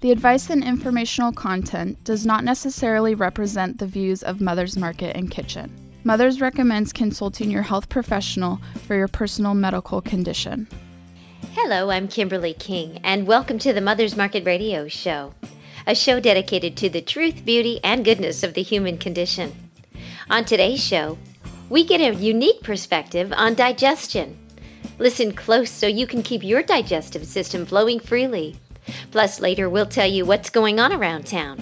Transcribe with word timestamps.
The 0.00 0.12
advice 0.12 0.48
and 0.48 0.64
informational 0.64 1.30
content 1.30 2.02
does 2.04 2.24
not 2.24 2.42
necessarily 2.42 3.14
represent 3.14 3.76
the 3.76 3.86
views 3.86 4.22
of 4.22 4.40
Mother's 4.40 4.74
Market 4.74 5.14
and 5.14 5.30
Kitchen. 5.30 5.70
Mother's 6.04 6.40
recommends 6.40 6.90
consulting 6.90 7.50
your 7.50 7.60
health 7.60 7.90
professional 7.90 8.62
for 8.86 8.96
your 8.96 9.08
personal 9.08 9.52
medical 9.52 10.00
condition. 10.00 10.68
Hello, 11.52 11.90
I'm 11.90 12.08
Kimberly 12.08 12.54
King, 12.54 12.98
and 13.04 13.26
welcome 13.26 13.58
to 13.58 13.74
the 13.74 13.82
Mother's 13.82 14.16
Market 14.16 14.46
Radio 14.46 14.88
Show, 14.88 15.34
a 15.86 15.94
show 15.94 16.18
dedicated 16.18 16.78
to 16.78 16.88
the 16.88 17.02
truth, 17.02 17.44
beauty, 17.44 17.78
and 17.84 18.02
goodness 18.02 18.42
of 18.42 18.54
the 18.54 18.62
human 18.62 18.96
condition. 18.96 19.52
On 20.30 20.46
today's 20.46 20.82
show, 20.82 21.18
we 21.68 21.84
get 21.84 22.00
a 22.00 22.18
unique 22.18 22.62
perspective 22.62 23.34
on 23.36 23.52
digestion. 23.52 24.38
Listen 24.98 25.34
close 25.34 25.70
so 25.70 25.86
you 25.86 26.06
can 26.06 26.22
keep 26.22 26.42
your 26.42 26.62
digestive 26.62 27.26
system 27.26 27.66
flowing 27.66 28.00
freely 28.00 28.56
Plus, 29.10 29.40
later 29.40 29.68
we'll 29.68 29.86
tell 29.86 30.08
you 30.08 30.24
what's 30.24 30.50
going 30.50 30.80
on 30.80 30.92
around 30.92 31.26
town. 31.26 31.60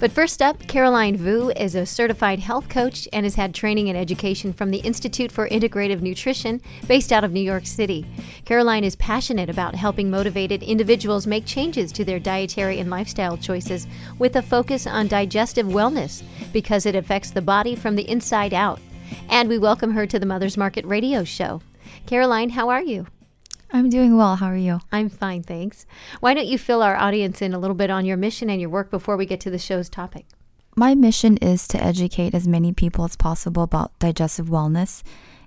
But 0.00 0.12
first 0.12 0.40
up, 0.40 0.66
Caroline 0.66 1.18
Vu 1.18 1.50
is 1.50 1.74
a 1.74 1.84
certified 1.84 2.38
health 2.38 2.70
coach 2.70 3.06
and 3.12 3.26
has 3.26 3.34
had 3.34 3.54
training 3.54 3.90
and 3.90 3.98
education 3.98 4.54
from 4.54 4.70
the 4.70 4.78
Institute 4.78 5.30
for 5.30 5.46
Integrative 5.46 6.00
Nutrition 6.00 6.62
based 6.88 7.12
out 7.12 7.22
of 7.22 7.32
New 7.32 7.42
York 7.42 7.66
City. 7.66 8.06
Caroline 8.46 8.82
is 8.82 8.96
passionate 8.96 9.50
about 9.50 9.74
helping 9.74 10.10
motivated 10.10 10.62
individuals 10.62 11.26
make 11.26 11.44
changes 11.44 11.92
to 11.92 12.02
their 12.02 12.18
dietary 12.18 12.78
and 12.80 12.88
lifestyle 12.88 13.36
choices 13.36 13.86
with 14.18 14.36
a 14.36 14.42
focus 14.42 14.86
on 14.86 15.06
digestive 15.06 15.66
wellness 15.66 16.22
because 16.50 16.86
it 16.86 16.96
affects 16.96 17.30
the 17.30 17.42
body 17.42 17.76
from 17.76 17.94
the 17.94 18.08
inside 18.08 18.54
out. 18.54 18.80
And 19.28 19.50
we 19.50 19.58
welcome 19.58 19.90
her 19.90 20.06
to 20.06 20.18
the 20.18 20.24
Mother's 20.24 20.56
Market 20.56 20.86
radio 20.86 21.24
show. 21.24 21.60
Caroline, 22.06 22.48
how 22.48 22.70
are 22.70 22.82
you? 22.82 23.06
I'm 23.72 23.88
doing 23.88 24.16
well. 24.16 24.36
How 24.36 24.46
are 24.46 24.56
you? 24.56 24.80
I'm 24.90 25.08
fine, 25.08 25.42
thanks. 25.42 25.86
Why 26.18 26.34
don't 26.34 26.46
you 26.46 26.58
fill 26.58 26.82
our 26.82 26.96
audience 26.96 27.40
in 27.40 27.54
a 27.54 27.58
little 27.58 27.76
bit 27.76 27.90
on 27.90 28.04
your 28.04 28.16
mission 28.16 28.50
and 28.50 28.60
your 28.60 28.70
work 28.70 28.90
before 28.90 29.16
we 29.16 29.26
get 29.26 29.40
to 29.40 29.50
the 29.50 29.58
show's 29.58 29.88
topic? 29.88 30.26
My 30.76 30.94
mission 30.94 31.36
is 31.36 31.68
to 31.68 31.82
educate 31.82 32.34
as 32.34 32.48
many 32.48 32.72
people 32.72 33.04
as 33.04 33.16
possible 33.16 33.62
about 33.62 33.96
digestive 33.98 34.46
wellness. 34.46 35.02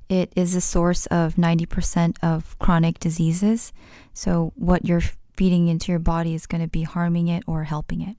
It 0.10 0.32
is 0.36 0.56
a 0.56 0.62
source 0.62 1.06
of 1.08 1.36
90% 1.36 2.18
of 2.22 2.58
chronic 2.60 3.00
diseases. 3.00 3.74
So, 4.14 4.54
what 4.56 4.86
you're 4.86 5.02
feeding 5.36 5.68
into 5.68 5.92
your 5.92 6.00
body 6.00 6.34
is 6.34 6.46
going 6.46 6.62
to 6.62 6.68
be 6.68 6.84
harming 6.84 7.28
it 7.28 7.44
or 7.48 7.64
helping 7.64 8.02
it. 8.02 8.16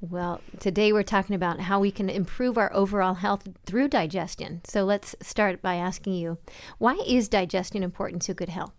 Well, 0.00 0.40
today 0.58 0.92
we're 0.92 1.02
talking 1.02 1.34
about 1.34 1.60
how 1.60 1.80
we 1.80 1.90
can 1.90 2.10
improve 2.10 2.58
our 2.58 2.72
overall 2.74 3.14
health 3.14 3.48
through 3.64 3.88
digestion. 3.88 4.60
So, 4.64 4.84
let's 4.84 5.14
start 5.22 5.62
by 5.62 5.76
asking 5.76 6.14
you 6.14 6.38
why 6.78 6.94
is 7.06 7.28
digestion 7.28 7.82
important 7.82 8.22
to 8.22 8.34
good 8.34 8.48
health? 8.48 8.74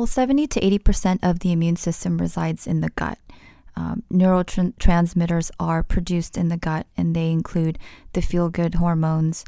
Well, 0.00 0.06
70 0.06 0.46
to 0.46 0.60
80% 0.60 1.18
of 1.22 1.40
the 1.40 1.52
immune 1.52 1.76
system 1.76 2.16
resides 2.16 2.66
in 2.66 2.80
the 2.80 2.88
gut. 2.88 3.18
Um, 3.76 4.02
neurotransmitters 4.10 5.50
are 5.60 5.82
produced 5.82 6.38
in 6.38 6.48
the 6.48 6.56
gut, 6.56 6.86
and 6.96 7.14
they 7.14 7.30
include 7.30 7.78
the 8.14 8.22
feel 8.22 8.48
good 8.48 8.76
hormones. 8.76 9.44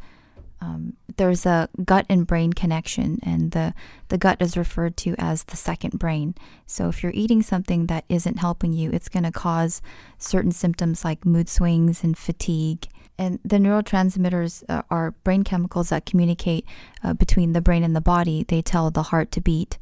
Um, 0.61 0.99
there's 1.17 1.47
a 1.47 1.71
gut 1.87 2.05
and 2.11 2.27
brain 2.27 2.53
connection, 2.53 3.19
and 3.23 3.53
the, 3.53 3.73
the 4.09 4.19
gut 4.19 4.43
is 4.43 4.59
referred 4.59 4.99
to 4.99 5.15
as 5.17 5.45
the 5.45 5.57
second 5.57 5.99
brain. 5.99 6.35
So, 6.67 6.91
if 6.91 7.03
you're 7.03 7.13
eating 7.15 7.41
something 7.41 7.87
that 7.87 8.05
isn't 8.11 8.41
helping 8.41 8.75
you, 8.75 8.91
it's 8.91 9.09
going 9.09 9.25
to 9.25 9.33
cause 9.33 9.81
certain 10.19 10.53
symptoms 10.53 11.03
like 11.03 11.25
mood 11.25 11.49
swings 11.49 12.05
and 12.05 12.15
fatigue. 12.15 12.89
And 13.17 13.39
the 13.43 13.57
neurotransmitters 13.57 14.65
uh, 14.69 14.83
are 14.91 15.13
brain 15.25 15.45
chemicals 15.45 15.89
that 15.89 16.05
communicate 16.05 16.67
uh, 17.03 17.15
between 17.15 17.55
the 17.55 17.63
brain 17.63 17.83
and 17.83 17.97
the 17.97 18.03
body. 18.03 18.45
They 18.47 18.61
tell 18.61 18.91
the 18.91 19.05
heart 19.05 19.31
to 19.33 19.41
beat 19.41 19.79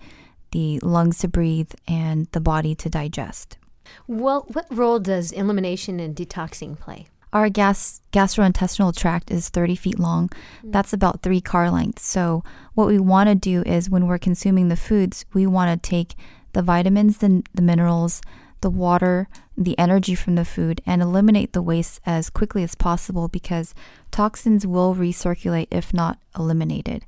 the 0.52 0.78
lungs 0.80 1.18
to 1.18 1.28
breathe, 1.28 1.72
and 1.86 2.26
the 2.32 2.40
body 2.40 2.74
to 2.76 2.90
digest. 2.90 3.58
Well, 4.06 4.46
what 4.52 4.66
role 4.70 4.98
does 4.98 5.32
elimination 5.32 6.00
and 6.00 6.14
detoxing 6.14 6.78
play? 6.78 7.08
Our 7.32 7.48
gas 7.48 8.00
gastrointestinal 8.12 8.96
tract 8.96 9.30
is 9.30 9.48
30 9.48 9.76
feet 9.76 9.98
long. 9.98 10.28
Mm. 10.64 10.72
That's 10.72 10.92
about 10.92 11.22
three 11.22 11.40
car 11.40 11.70
lengths. 11.70 12.04
So, 12.04 12.42
what 12.74 12.88
we 12.88 12.98
want 12.98 13.28
to 13.28 13.34
do 13.34 13.62
is 13.62 13.88
when 13.88 14.06
we're 14.06 14.18
consuming 14.18 14.68
the 14.68 14.76
foods, 14.76 15.24
we 15.32 15.46
want 15.46 15.70
to 15.70 15.88
take 15.88 16.14
the 16.52 16.62
vitamins, 16.62 17.18
the, 17.18 17.44
the 17.54 17.62
minerals, 17.62 18.20
the 18.62 18.70
water, 18.70 19.28
the 19.56 19.78
energy 19.78 20.14
from 20.14 20.34
the 20.34 20.44
food, 20.44 20.80
and 20.84 21.00
eliminate 21.00 21.52
the 21.52 21.62
waste 21.62 22.00
as 22.04 22.30
quickly 22.30 22.64
as 22.64 22.74
possible 22.74 23.28
because 23.28 23.74
toxins 24.10 24.66
will 24.66 24.94
recirculate 24.94 25.68
if 25.70 25.94
not 25.94 26.18
eliminated 26.36 27.04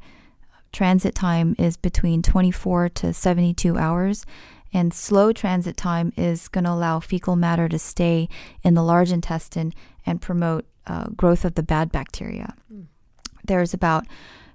transit 0.72 1.15
time 1.15 1.55
is 1.59 1.77
between 1.77 2.22
24 2.22 2.88
to 2.91 3.12
72 3.12 3.78
hours, 3.78 4.25
and 4.72 4.93
slow 4.93 5.33
transit 5.33 5.77
time 5.77 6.12
is 6.16 6.49
going 6.49 6.65
to 6.65 6.71
allow 6.71 6.99
fecal 6.99 7.37
matter 7.37 7.69
to 7.69 7.78
stay 7.78 8.28
in 8.62 8.75
the 8.75 8.82
large 8.82 9.12
intestine 9.12 9.72
and 10.06 10.21
promote 10.21 10.65
uh, 10.87 11.09
growth 11.11 11.44
of 11.44 11.55
the 11.55 11.62
bad 11.62 11.93
bacteria. 11.93 12.55
Mm. 12.72 12.87
There's 13.44 13.75
about 13.75 14.06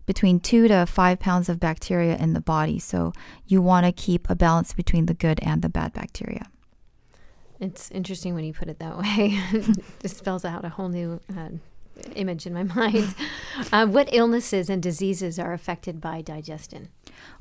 between 0.06 0.39
two 0.39 0.67
to 0.67 0.85
five 0.85 1.19
pounds 1.19 1.50
of 1.50 1.59
bacteria 1.59 2.16
in 2.17 2.33
the 2.33 2.41
body, 2.41 2.79
so 2.79 3.13
you 3.45 3.61
want 3.61 3.85
to 3.85 3.91
keep 3.91 4.29
a 4.29 4.35
balance 4.35 4.73
between 4.73 5.06
the 5.06 5.13
good 5.13 5.39
and 5.44 5.61
the 5.61 5.69
bad 5.69 5.94
bacteria. 5.94 6.47
It's 7.59 7.91
interesting 7.91 8.33
when 8.33 8.44
you 8.44 8.53
put 8.53 8.69
it 8.69 8.79
that 8.79 8.97
way. 8.97 9.39
it 10.03 10.09
spells 10.09 10.45
out 10.45 10.63
a 10.63 10.69
whole 10.69 10.89
new 10.89 11.19
uh, 11.35 11.50
image 12.16 12.46
in 12.46 12.53
my 12.53 12.63
mind. 12.75 13.16
Uh, 13.72 13.88
what 13.88 14.09
illnesses 14.12 14.69
and 14.69 14.81
diseases 14.81 15.40
are 15.40 15.53
affected 15.53 16.00
by 16.02 16.22
digestion? 16.22 16.90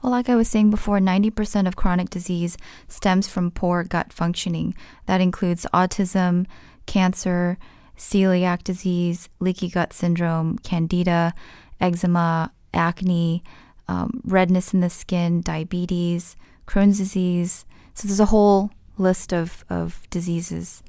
Well, 0.02 0.12
like 0.12 0.28
I 0.28 0.36
was 0.36 0.48
saying 0.48 0.70
before, 0.70 0.98
90% 0.98 1.66
of 1.66 1.76
chronic 1.76 2.10
disease 2.10 2.56
stems 2.88 3.28
from 3.28 3.50
poor 3.50 3.84
gut 3.84 4.12
functioning. 4.12 4.74
That 5.06 5.20
includes 5.20 5.66
autism, 5.72 6.46
cancer, 6.86 7.58
celiac 7.96 8.62
disease, 8.64 9.28
leaky 9.40 9.68
gut 9.68 9.92
syndrome, 9.92 10.58
candida, 10.58 11.34
eczema, 11.80 12.52
acne, 12.72 13.42
um, 13.88 14.20
redness 14.24 14.74
in 14.74 14.80
the 14.80 14.90
skin, 14.90 15.40
diabetes, 15.40 16.36
Crohn's 16.66 16.98
disease. 16.98 17.64
So 17.94 18.08
there's 18.08 18.20
a 18.20 18.26
whole 18.26 18.70
list 18.98 19.32
of, 19.32 19.64
of 19.70 20.02
diseases. 20.10 20.82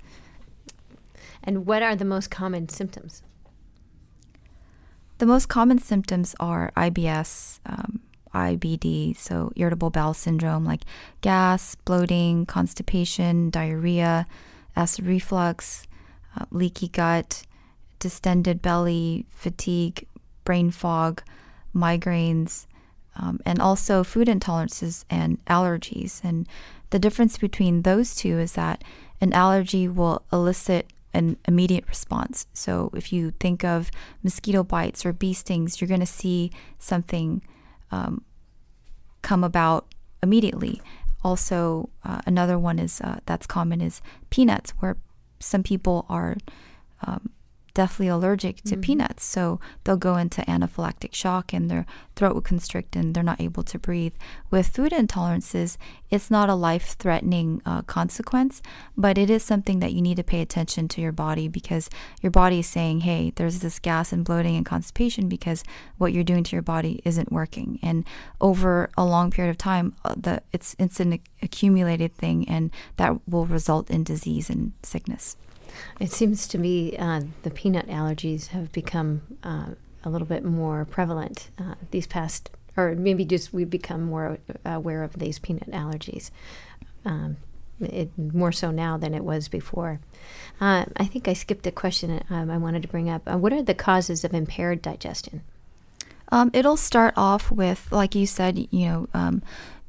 And 1.44 1.66
what 1.66 1.82
are 1.82 1.96
the 1.96 2.06
most 2.06 2.30
common 2.30 2.68
symptoms? 2.70 3.22
The 5.18 5.26
most 5.26 5.48
common 5.48 5.80
symptoms 5.80 6.36
are 6.40 6.72
IBS, 6.78 7.60
um, 7.66 8.02
IBD, 8.36 9.18
so 9.18 9.52
irritable 9.56 9.90
bowel 9.90 10.14
syndrome, 10.14 10.64
like 10.64 10.82
gas, 11.22 11.76
bloating, 11.86 12.46
constipation, 12.46 13.50
diarrhea, 13.50 14.28
acid 14.76 15.08
reflux, 15.08 15.88
uh, 16.40 16.46
leaky 16.52 16.90
gut, 16.90 17.44
distended 17.98 18.62
belly, 18.62 19.26
fatigue, 19.32 20.08
brain 20.44 20.70
fog, 20.70 21.24
migraines, 21.74 22.68
um, 23.16 23.40
and 23.44 23.60
also 23.60 24.04
food 24.04 24.28
intolerances 24.28 25.04
and 25.10 25.44
allergies. 25.46 26.24
And 26.24 26.48
the 26.92 27.00
difference 27.00 27.40
between 27.40 27.82
those 27.82 28.14
two 28.14 28.38
is 28.38 28.54
that 28.54 28.84
an 29.20 29.34
allergy 29.34 29.88
will 29.88 30.22
elicit 30.32 30.92
an 31.14 31.38
immediate 31.48 31.88
response. 31.88 32.48
So 32.54 32.92
if 32.94 33.12
you 33.14 33.32
think 33.40 33.64
of 33.64 33.90
mosquito 34.24 34.64
bites 34.64 35.06
or 35.06 35.14
bee 35.14 35.34
stings, 35.34 35.80
you're 35.80 35.88
going 35.88 36.00
to 36.00 36.06
see 36.06 36.52
something 36.80 37.42
um, 37.92 38.24
come 39.22 39.44
about 39.44 39.86
immediately. 40.22 40.82
Also, 41.24 41.90
uh, 42.04 42.22
another 42.26 42.60
one 42.60 42.80
is 42.80 43.02
uh, 43.02 43.20
that's 43.26 43.48
common 43.48 43.82
is 43.82 44.02
peanuts, 44.30 44.72
where 44.80 44.98
some 45.40 45.64
people 45.64 46.06
are 46.10 46.38
um, 47.06 47.30
deathly 47.78 48.08
allergic 48.08 48.58
to 48.64 48.72
mm-hmm. 48.72 48.82
peanuts. 48.82 49.24
So 49.24 49.60
they'll 49.84 49.98
go 49.98 50.16
into 50.16 50.42
anaphylactic 50.42 51.14
shock 51.14 51.54
and 51.54 51.70
their 51.70 51.86
throat 52.16 52.34
will 52.34 52.42
constrict 52.42 52.96
and 52.96 53.14
they're 53.14 53.22
not 53.22 53.40
able 53.40 53.62
to 53.66 53.78
breathe. 53.78 54.14
With 54.50 54.70
food 54.70 54.92
intolerances, 54.92 55.78
it's 56.10 56.32
not 56.32 56.50
a 56.50 56.56
life 56.56 56.96
threatening 56.98 57.62
uh, 57.68 57.84
consequence, 57.84 58.64
but 58.98 59.20
it 59.20 59.30
is 59.30 59.44
something 59.44 59.80
that 59.80 59.94
you 59.94 60.02
need 60.02 60.18
to 60.18 60.24
pay 60.24 60.42
attention 60.42 60.88
to 60.88 61.02
your 61.02 61.12
body 61.12 61.48
because 61.48 61.88
your 62.20 62.32
body 62.32 62.58
is 62.62 62.68
saying, 62.68 63.02
hey, 63.02 63.32
there's 63.36 63.60
this 63.60 63.78
gas 63.78 64.12
and 64.12 64.26
bloating 64.26 64.56
and 64.56 64.66
constipation 64.66 65.30
because 65.30 65.64
what 66.00 66.14
you're 66.14 66.24
doing 66.24 66.44
to 66.46 66.56
your 66.56 66.64
body 66.64 67.00
isn't 67.06 67.32
working. 67.32 67.78
And 67.84 68.06
over 68.42 68.90
a 68.98 69.06
long 69.06 69.30
period 69.30 69.52
of 69.52 69.58
time, 69.60 69.96
uh, 70.04 70.16
the, 70.18 70.42
it's, 70.52 70.76
it's 70.80 71.00
an 71.00 71.20
accumulated 71.44 72.16
thing 72.16 72.50
and 72.50 72.72
that 72.96 73.20
will 73.30 73.46
result 73.46 73.92
in 73.92 74.04
disease 74.04 74.50
and 74.50 74.74
sickness. 74.82 75.38
It 76.00 76.12
seems 76.12 76.48
to 76.50 76.58
me 76.58 76.98
uh, 76.98 77.22
the 77.44 77.52
peanut 77.52 77.88
allergies 77.88 78.48
have 78.48 78.72
become 78.72 79.22
uh, 79.44 79.68
a 80.04 80.10
little 80.10 80.28
bit 80.28 80.44
more 80.44 80.86
prevalent 80.86 81.50
uh, 81.60 81.76
these 81.92 82.08
past, 82.08 82.50
or 82.76 82.96
maybe 82.96 83.26
just 83.26 83.54
we've 83.54 83.70
become 83.70 84.04
more 84.04 84.38
aware 84.66 85.04
of 85.04 85.14
these 85.14 85.40
peanut 85.40 85.72
allergies. 85.72 86.32
Um, 87.06 87.38
it, 87.80 88.10
more 88.18 88.52
so 88.52 88.72
now 88.72 88.98
than 88.98 89.14
it 89.14 89.24
was 89.24 89.48
before. 89.48 90.00
Uh, 90.60 90.86
I 90.98 91.06
think 91.06 91.28
I 91.28 91.34
skipped 91.34 91.68
a 91.68 91.72
question 91.72 92.24
um, 92.30 92.50
I 92.50 92.58
wanted 92.58 92.82
to 92.82 92.88
bring 92.88 93.08
up. 93.10 93.22
Uh, 93.32 93.38
what 93.38 93.54
are 93.54 93.62
the 93.62 93.76
causes 93.76 94.24
of 94.24 94.34
impaired 94.34 94.82
digestion? 94.82 95.42
Um, 96.32 96.50
it'll 96.54 96.76
start 96.78 97.14
off 97.16 97.52
with, 97.52 97.88
like 97.92 98.16
you 98.16 98.26
said, 98.26 98.58
you 98.72 98.86
know, 98.88 99.08
um, 99.14 99.44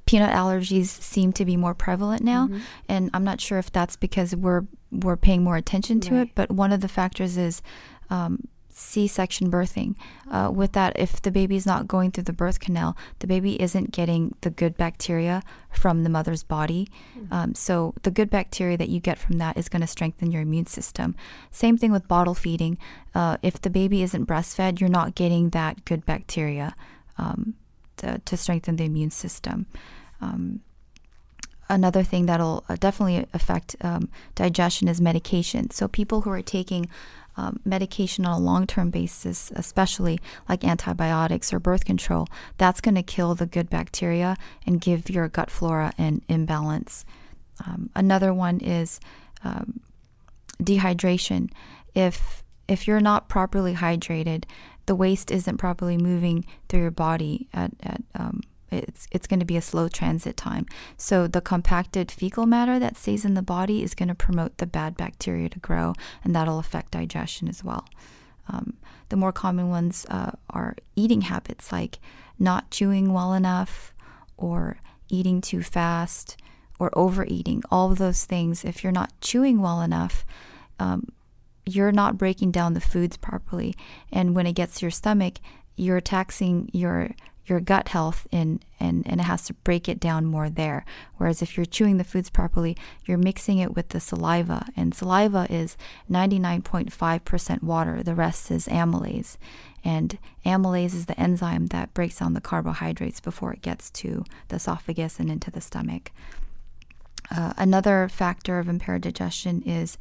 peanut 0.05 0.35
allergies 0.35 0.87
seem 0.87 1.33
to 1.33 1.45
be 1.45 1.57
more 1.57 1.75
prevalent 1.75 2.23
now, 2.23 2.47
Mm-hmm. 2.47 2.59
and 2.89 3.11
I'm 3.15 3.25
not 3.25 3.41
sure 3.41 3.59
if 3.59 3.73
that's 3.73 3.97
because 3.97 4.37
we're 4.37 4.65
we're 4.91 5.17
paying 5.17 5.43
more 5.45 5.57
attention 5.57 6.01
to 6.01 6.15
Right. 6.15 6.23
it. 6.29 6.35
But 6.35 6.51
one 6.51 6.73
of 6.73 6.81
the 6.81 6.89
factors 6.89 7.37
is 7.37 7.63
um, 8.11 8.49
C-section 8.71 9.51
birthing. 9.51 9.97
Uh, 10.31 10.51
with 10.55 10.73
that, 10.73 10.93
if 10.99 11.21
the 11.21 11.31
baby's 11.33 11.67
not 11.67 11.89
going 11.89 12.13
through 12.13 12.25
the 12.25 12.33
birth 12.33 12.61
canal, 12.61 12.97
the 13.19 13.27
baby 13.27 13.61
isn't 13.61 13.91
getting 13.91 14.35
the 14.43 14.51
good 14.51 14.77
bacteria 14.77 15.43
from 15.73 16.05
the 16.05 16.09
mother's 16.11 16.45
body. 16.45 16.89
Um, 17.31 17.55
so 17.55 17.95
the 18.05 18.11
good 18.13 18.31
bacteria 18.31 18.77
that 18.77 18.89
you 18.89 19.01
get 19.01 19.19
from 19.19 19.39
that 19.39 19.57
is 19.57 19.69
going 19.69 19.81
to 19.81 19.87
strengthen 19.89 20.31
your 20.31 20.43
immune 20.43 20.67
system. 20.67 21.17
Same 21.51 21.77
thing 21.77 21.91
with 21.91 22.07
bottle 22.09 22.35
feeding. 22.35 22.79
Uh, 23.15 23.37
if 23.43 23.61
the 23.61 23.71
baby 23.71 24.03
isn't 24.03 24.27
breastfed, 24.27 24.79
you're 24.81 24.89
not 24.89 25.15
getting 25.17 25.51
that 25.51 25.85
good 25.85 26.07
bacteria 26.07 26.75
um, 27.19 27.55
to, 27.97 28.21
to 28.25 28.37
strengthen 28.37 28.77
the 28.77 28.85
immune 28.85 29.11
system. 29.11 29.67
Um, 30.21 30.61
another 31.69 32.03
thing 32.03 32.27
that'll 32.27 32.65
uh, 32.69 32.77
definitely 32.79 33.27
affect 33.33 33.77
um, 33.81 34.09
digestion 34.35 34.89
is 34.89 35.01
medication. 35.01 35.71
So 35.71 35.89
people 35.89 36.23
who 36.23 36.31
are 36.31 36.43
taking 36.43 36.89
um, 37.37 37.61
medication 37.65 38.27
on 38.27 38.41
a 38.41 38.45
long-term 38.45 38.91
basis, 38.91 39.53
especially 39.55 40.21
like 40.49 40.65
antibiotics 40.65 41.53
or 41.53 41.61
birth 41.61 41.85
control, 41.85 42.27
that's 42.57 42.81
going 42.81 42.97
to 42.97 43.03
kill 43.03 43.35
the 43.35 43.47
good 43.47 43.71
bacteria 43.71 44.37
and 44.67 44.81
give 44.81 45.09
your 45.09 45.29
gut 45.29 45.51
flora 45.51 45.93
an 45.97 46.23
imbalance. 46.29 47.05
Um, 47.65 47.91
another 47.95 48.35
one 48.35 48.61
is 48.61 48.99
um, 49.45 49.81
dehydration. 50.63 51.51
If 51.95 52.43
if 52.67 52.87
you're 52.87 53.01
not 53.01 53.29
properly 53.29 53.75
hydrated, 53.75 54.45
the 54.87 54.95
waste 54.95 55.31
isn't 55.31 55.57
properly 55.57 55.97
moving 55.97 56.45
through 56.69 56.81
your 56.81 56.91
body 56.91 57.49
at, 57.55 57.71
at 57.83 58.03
um, 58.15 58.43
it's 58.71 59.07
it's 59.11 59.27
going 59.27 59.41
to 59.41 59.47
be 59.47 59.57
a 59.57 59.63
slow 59.63 59.89
transit 59.89 60.37
time. 60.37 60.67
So 60.97 61.27
the 61.27 61.41
compacted 61.41 62.11
fecal 62.11 62.47
matter 62.47 62.79
that 62.79 62.97
stays 62.97 63.25
in 63.25 63.35
the 63.35 63.43
body 63.43 63.83
is 63.83 63.95
going 63.95 64.09
to 64.09 64.15
promote 64.15 64.59
the 64.59 64.67
bad 64.67 64.97
bacteria 64.97 65.49
to 65.49 65.59
grow, 65.59 65.95
and 66.25 66.35
that'll 66.35 66.59
affect 66.59 66.93
digestion 66.93 67.49
as 67.49 67.65
well. 67.65 67.87
Um, 68.49 68.75
the 69.09 69.17
more 69.17 69.33
common 69.33 69.69
ones 69.69 70.07
uh, 70.09 70.33
are 70.51 70.77
eating 70.97 71.23
habits 71.23 71.73
like 71.73 71.99
not 72.39 72.71
chewing 72.71 73.13
well 73.13 73.35
enough, 73.35 73.93
or 74.37 74.79
eating 75.09 75.41
too 75.41 75.63
fast, 75.63 76.37
or 76.79 76.91
overeating. 76.97 77.63
All 77.71 77.91
of 77.91 77.99
those 77.99 78.25
things, 78.25 78.65
if 78.65 78.83
you're 78.83 78.93
not 78.93 79.13
chewing 79.21 79.61
well 79.61 79.81
enough, 79.81 80.25
um, 80.79 81.09
you're 81.67 81.93
not 81.93 82.17
breaking 82.17 82.51
down 82.51 82.75
the 82.75 82.81
foods 82.81 83.17
properly, 83.17 83.75
and 84.13 84.35
when 84.35 84.47
it 84.47 84.55
gets 84.55 84.79
to 84.79 84.87
your 84.87 84.91
stomach, 84.91 85.35
you're 85.77 86.01
taxing 86.01 86.69
your 86.73 87.11
your 87.49 87.61
gut 87.61 87.89
health 87.89 88.27
in 88.31 88.61
and, 88.81 89.05
and 89.07 89.21
it 89.21 89.25
has 89.25 89.45
to 89.47 89.55
break 89.55 89.89
it 89.89 89.99
down 89.99 90.25
more 90.25 90.49
there. 90.49 90.85
Whereas 91.17 91.43
if 91.43 91.57
you're 91.57 91.67
chewing 91.67 91.99
the 91.99 92.05
foods 92.05 92.31
properly, 92.31 92.77
you're 93.05 93.19
mixing 93.19 93.59
it 93.59 93.75
with 93.75 93.89
the 93.89 94.01
saliva. 94.01 94.67
And 94.77 94.95
saliva 94.95 95.47
is 95.51 95.77
99.5% 96.11 97.63
water, 97.63 98.03
the 98.03 98.15
rest 98.15 98.51
is 98.51 98.67
amylase. 98.69 99.37
And 99.85 100.19
amylase 100.47 100.95
is 100.95 101.07
the 101.07 101.19
enzyme 101.19 101.67
that 101.67 101.95
breaks 101.95 102.19
down 102.19 102.35
the 102.35 102.41
carbohydrates 102.41 103.21
before 103.21 103.53
it 103.53 103.63
gets 103.63 103.91
to 103.91 104.25
the 104.49 104.57
esophagus 104.57 105.19
and 105.19 105.31
into 105.31 105.51
the 105.51 105.61
stomach. 105.61 106.13
Uh, 107.31 107.53
another 107.57 108.09
factor 108.09 108.59
of 108.59 108.69
impaired 108.69 109.03
digestion 109.03 109.63
is 109.63 109.99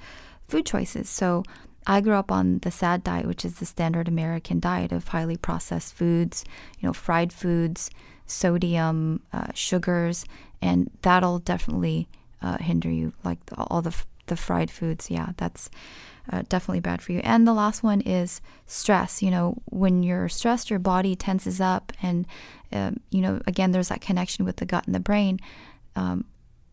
food 0.47 0.65
choices. 0.65 1.09
So 1.09 1.43
I 1.85 2.01
grew 2.01 2.13
up 2.13 2.31
on 2.31 2.59
the 2.59 2.71
SAD 2.71 3.03
diet, 3.03 3.25
which 3.27 3.45
is 3.45 3.55
the 3.55 3.65
standard 3.65 4.07
American 4.07 4.59
diet 4.59 4.91
of 4.91 5.09
highly 5.09 5.37
processed 5.37 5.93
foods, 5.93 6.43
you 6.79 6.87
know, 6.87 6.93
fried 6.93 7.31
foods, 7.31 7.89
sodium, 8.25 9.21
uh, 9.31 9.47
sugars, 9.53 10.25
and 10.61 10.89
that'll 11.01 11.39
definitely 11.39 12.07
uh, 12.41 12.57
hinder 12.57 12.89
you. 12.89 13.13
Like 13.23 13.39
all 13.57 13.81
the 13.81 13.95
the 14.27 14.35
fried 14.35 14.69
foods, 14.69 15.09
yeah, 15.09 15.29
that's 15.37 15.69
uh, 16.29 16.43
definitely 16.49 16.81
bad 16.81 17.01
for 17.01 17.13
you. 17.13 17.21
And 17.23 17.47
the 17.47 17.53
last 17.53 17.83
one 17.83 18.01
is 18.01 18.41
stress. 18.65 19.21
You 19.23 19.31
know, 19.31 19.61
when 19.65 20.03
you're 20.03 20.29
stressed, 20.29 20.69
your 20.69 20.79
body 20.79 21.15
tenses 21.15 21.61
up, 21.61 21.91
and 22.01 22.27
um, 22.71 22.99
you 23.09 23.21
know, 23.21 23.41
again, 23.47 23.71
there's 23.71 23.89
that 23.89 24.01
connection 24.01 24.45
with 24.45 24.57
the 24.57 24.65
gut 24.65 24.85
and 24.85 24.95
the 24.95 24.99
brain. 24.99 25.39
Um, 25.95 26.25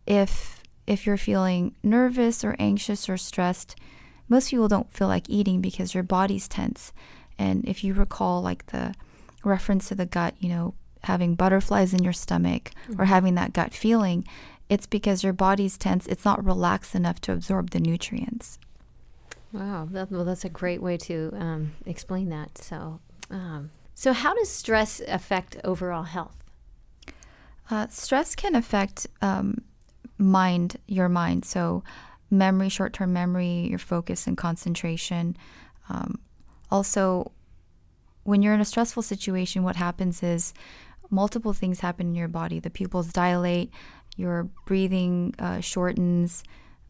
if 0.07 0.63
if 0.87 1.07
you're 1.07 1.17
feeling 1.17 1.75
nervous 1.83 2.45
or 2.45 2.57
anxious 2.59 3.09
or 3.09 3.17
stressed, 3.17 3.77
most 4.29 4.51
people 4.51 4.69
don't 4.69 4.93
feel 4.93 5.09
like 5.09 5.29
eating 5.29 5.61
because 5.61 5.95
your 5.95 6.03
body's 6.03 6.49
tense. 6.49 6.93
And 7.39 7.65
if 7.69 7.85
you 7.85 7.95
recall, 7.95 8.43
like 8.43 8.67
the 8.67 8.95
reference 9.45 9.89
to 9.89 9.95
the 9.95 10.07
gut, 10.07 10.35
you 10.39 10.49
know, 10.49 10.75
having 11.03 11.35
butterflies 11.35 11.93
in 11.93 12.03
your 12.03 12.13
stomach 12.13 12.71
or 12.99 13.05
having 13.05 13.35
that 13.35 13.53
gut 13.53 13.75
feeling, 13.75 14.25
it's 14.69 14.87
because 14.87 15.23
your 15.23 15.33
body's 15.33 15.77
tense. 15.77 16.07
It's 16.07 16.25
not 16.25 16.45
relaxed 16.45 16.95
enough 16.95 17.21
to 17.23 17.33
absorb 17.33 17.71
the 17.71 17.81
nutrients. 17.81 18.59
Wow. 19.53 19.87
That, 19.91 20.11
well, 20.11 20.25
that's 20.25 20.45
a 20.45 20.49
great 20.49 20.83
way 20.83 20.97
to 20.99 21.31
um, 21.39 21.73
explain 21.87 22.29
that. 22.31 22.59
So, 22.59 23.01
um, 23.31 23.71
so 23.95 24.13
how 24.13 24.35
does 24.35 24.49
stress 24.49 25.01
affect 25.07 25.57
overall 25.63 26.05
health? 26.05 26.37
Uh, 27.71 27.87
stress 27.89 28.35
can 28.35 28.55
affect 28.55 29.07
um, 29.23 29.63
mind, 30.19 30.77
your 30.87 31.09
mind. 31.09 31.45
So, 31.45 31.83
memory, 32.35 32.69
short 32.69 32.93
term 32.93 33.13
memory, 33.13 33.69
your 33.69 33.79
focus 33.79 34.27
and 34.27 34.37
concentration. 34.37 35.37
Um, 35.89 36.19
also, 36.71 37.33
when 38.25 38.43
you're 38.43 38.55
in 38.55 38.61
a 38.61 38.65
stressful 38.65 39.03
situation, 39.03 39.63
what 39.63 39.77
happens 39.77 40.23
is 40.23 40.55
multiple 41.11 41.53
things 41.53 41.81
happen 41.81 42.09
in 42.09 42.15
your 42.15 42.29
body. 42.29 42.59
The 42.59 42.71
pupils 42.71 43.13
dilate, 43.13 43.71
your 44.17 44.49
breathing 44.67 45.35
uh, 45.39 45.61
shortens, 45.61 46.43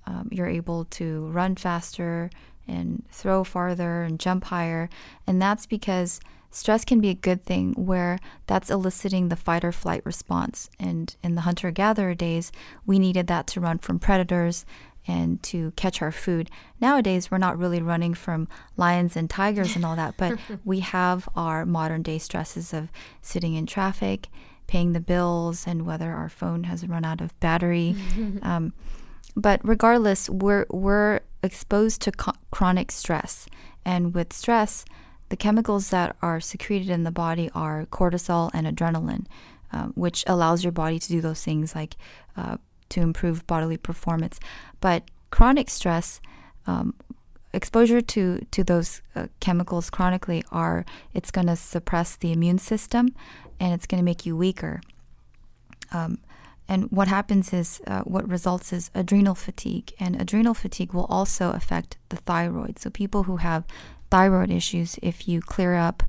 um, 0.07 0.29
you're 0.31 0.47
able 0.47 0.85
to 0.87 1.27
run 1.29 1.57
faster 1.57 2.31
and 2.67 3.05
throw 3.11 3.45
farther 3.45 4.03
and 4.03 4.19
jump 4.19 4.45
higher. 4.45 4.89
And 5.27 5.41
that's 5.41 5.67
because 5.67 6.21
stress 6.51 6.85
can 6.85 7.01
be 7.01 7.11
a 7.11 7.15
good 7.15 7.45
thing 7.45 7.75
where 7.75 8.19
that's 8.47 8.71
eliciting 8.71 9.29
the 9.29 9.37
fight 9.37 9.65
or 9.65 9.73
flight 9.73 10.05
response. 10.05 10.71
And 10.79 11.15
in 11.23 11.35
the 11.35 11.43
hunter 11.43 11.71
gatherer 11.71 12.15
days, 12.15 12.53
we 12.87 12.99
needed 12.99 13.27
that 13.27 13.47
to 13.49 13.61
run 13.61 13.79
from 13.79 13.99
predators 13.99 14.65
and 15.07 15.43
to 15.43 15.73
catch 15.73 16.01
our 16.01 16.13
food. 16.13 16.51
Nowadays, 16.81 17.31
we're 17.31 17.39
not 17.39 17.59
really 17.59 17.83
running 17.83 18.15
from 18.15 18.49
lions 18.77 19.17
and 19.17 19.29
tigers 19.29 19.77
and 19.77 19.85
all 19.85 19.97
that, 19.97 20.15
but 20.17 20.39
we 20.65 20.81
have 20.81 21.29
our 21.37 21.67
modern 21.67 22.03
day 22.03 22.19
stresses 22.19 22.73
of 22.73 22.89
sitting 23.21 23.55
in 23.55 23.67
traffic, 23.67 24.29
paying 24.67 24.93
the 24.93 25.01
bills, 25.01 25.67
and 25.67 25.87
whether 25.87 26.13
our 26.13 26.29
phone 26.29 26.65
has 26.65 26.87
run 26.87 27.05
out 27.05 27.21
of 27.21 27.39
battery. 27.41 27.97
um, 28.43 28.73
but 29.37 29.61
regardless, 29.63 30.31
we're 30.31 30.67
we're 30.71 31.21
exposed 31.43 32.01
to 32.03 32.13
co- 32.13 32.33
chronic 32.51 32.91
stress, 32.91 33.47
and 33.85 34.15
with 34.15 34.33
stress, 34.33 34.85
the 35.29 35.37
chemicals 35.37 35.91
that 35.91 36.17
are 36.23 36.41
secreted 36.41 36.91
in 36.91 37.05
the 37.05 37.11
body 37.11 37.51
are 37.55 37.87
cortisol 37.87 38.51
and 38.55 38.67
adrenaline, 38.67 39.27
um, 39.73 39.93
which 39.97 40.25
allows 40.27 40.63
your 40.63 40.73
body 40.73 40.99
to 40.99 41.09
do 41.09 41.21
those 41.21 41.43
things 41.43 41.75
like 41.75 41.97
uh, 42.37 42.57
to 42.91 43.01
improve 43.01 43.47
bodily 43.47 43.77
performance. 43.77 44.41
But 44.81 45.05
chronic 45.31 45.71
stress, 45.71 46.21
um, 46.67 46.95
exposure 47.53 48.01
to 48.01 48.45
to 48.51 48.65
those 48.65 49.03
uh, 49.15 49.29
chemicals 49.41 49.91
chronically 49.91 50.45
are 50.51 50.85
it's 51.13 51.31
going 51.31 51.47
to 51.47 51.57
suppress 51.57 52.17
the 52.17 52.33
immune 52.33 52.59
system, 52.59 53.15
and 53.61 53.73
it's 53.73 53.87
going 53.87 54.01
to 54.01 54.05
make 54.05 54.27
you 54.27 54.37
weaker. 54.37 54.81
Um, 55.93 56.19
and 56.67 56.91
what 56.91 57.09
happens 57.09 57.53
is, 57.53 57.81
uh, 57.87 58.01
what 58.03 58.29
results 58.29 58.73
is 58.73 58.91
adrenal 58.95 59.35
fatigue. 59.35 59.93
And 60.01 60.21
adrenal 60.21 60.55
fatigue 60.55 60.95
will 60.95 61.05
also 61.07 61.51
affect 61.53 61.99
the 62.09 62.17
thyroid. 62.17 62.79
So, 62.79 62.91
people 62.91 63.25
who 63.25 63.37
have 63.39 63.65
thyroid 64.11 64.51
issues, 64.51 64.99
if 65.03 65.29
you 65.29 65.41
clear 65.41 65.75
up 65.75 66.03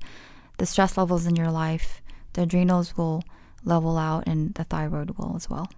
the 0.58 0.66
stress 0.66 0.96
levels 0.96 1.26
in 1.26 1.36
your 1.36 1.50
life, 1.50 2.00
the 2.32 2.42
adrenals 2.42 2.96
will 2.96 3.22
level 3.64 3.98
out 3.98 4.26
and 4.26 4.54
the 4.54 4.64
thyroid 4.64 5.10
will 5.18 5.36
as 5.36 5.50
well. 5.50 5.68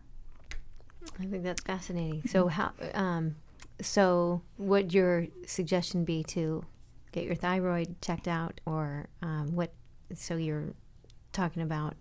I 1.20 1.24
think 1.26 1.42
that's 1.42 1.62
fascinating. 1.62 2.22
So, 2.26 2.48
how, 2.48 2.72
um, 2.94 3.36
so 3.80 4.42
would 4.56 4.92
your 4.94 5.26
suggestion 5.46 6.04
be 6.04 6.22
to 6.24 6.64
get 7.12 7.24
your 7.24 7.34
thyroid 7.34 8.00
checked 8.00 8.28
out, 8.28 8.60
or 8.66 9.08
um, 9.22 9.54
what? 9.54 9.72
So 10.14 10.36
you're 10.36 10.74
talking 11.32 11.62
about, 11.62 11.94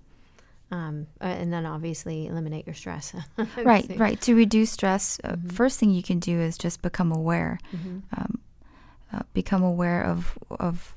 um, 0.71 1.07
uh, 1.21 1.25
and 1.25 1.51
then 1.51 1.65
obviously 1.65 2.27
eliminate 2.27 2.65
your 2.65 2.75
stress. 2.75 3.13
right, 3.63 3.89
right. 3.97 4.19
To 4.21 4.35
reduce 4.35 4.71
stress, 4.71 5.19
uh, 5.23 5.35
first 5.47 5.79
thing 5.79 5.89
you 5.91 6.03
can 6.03 6.19
do 6.19 6.39
is 6.39 6.57
just 6.57 6.81
become 6.81 7.11
aware. 7.11 7.59
Um, 8.17 8.39
uh, 9.13 9.21
become 9.33 9.63
aware 9.63 10.03
of 10.03 10.37
of 10.59 10.96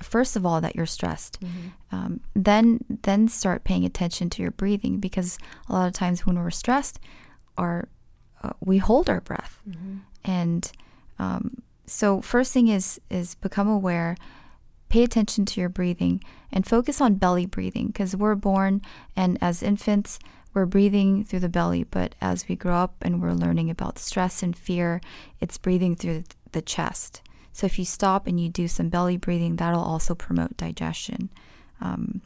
first 0.00 0.36
of 0.36 0.44
all 0.46 0.60
that 0.60 0.74
you're 0.76 0.86
stressed. 0.86 1.38
Um, 1.92 2.20
then 2.34 2.80
then 3.02 3.28
start 3.28 3.64
paying 3.64 3.84
attention 3.84 4.30
to 4.30 4.42
your 4.42 4.50
breathing 4.50 4.98
because 4.98 5.38
a 5.68 5.72
lot 5.72 5.86
of 5.86 5.92
times 5.94 6.26
when 6.26 6.36
we're 6.38 6.50
stressed, 6.50 6.98
our 7.56 7.88
uh, 8.42 8.50
we 8.60 8.78
hold 8.78 9.08
our 9.08 9.20
breath, 9.20 9.60
and 10.24 10.70
um, 11.18 11.62
so 11.86 12.20
first 12.20 12.52
thing 12.52 12.68
is 12.68 13.00
is 13.10 13.34
become 13.36 13.68
aware. 13.68 14.16
Pay 14.88 15.02
attention 15.02 15.44
to 15.46 15.60
your 15.60 15.68
breathing 15.68 16.22
and 16.52 16.64
focus 16.64 17.00
on 17.00 17.14
belly 17.16 17.44
breathing 17.44 17.88
because 17.88 18.14
we're 18.14 18.36
born 18.36 18.80
and 19.16 19.36
as 19.40 19.60
infants 19.60 20.20
we're 20.56 20.64
breathing 20.64 21.22
through 21.22 21.40
the 21.40 21.50
belly, 21.50 21.84
but 21.84 22.14
as 22.18 22.48
we 22.48 22.56
grow 22.56 22.76
up 22.76 22.94
and 23.02 23.20
we're 23.20 23.34
learning 23.34 23.68
about 23.68 23.98
stress 23.98 24.42
and 24.42 24.56
fear, 24.56 25.02
it's 25.38 25.58
breathing 25.58 25.94
through 25.94 26.24
the 26.52 26.62
chest. 26.62 27.20
So 27.56 27.64
if 27.64 27.78
you 27.78 27.86
stop 27.86 28.26
and 28.26 28.38
you 28.38 28.50
do 28.50 28.68
some 28.68 28.90
belly 28.90 29.16
breathing, 29.16 29.56
that'll 29.56 29.80
also 29.80 30.14
promote 30.14 30.58
digestion. 30.58 31.30
Um, 31.80 32.20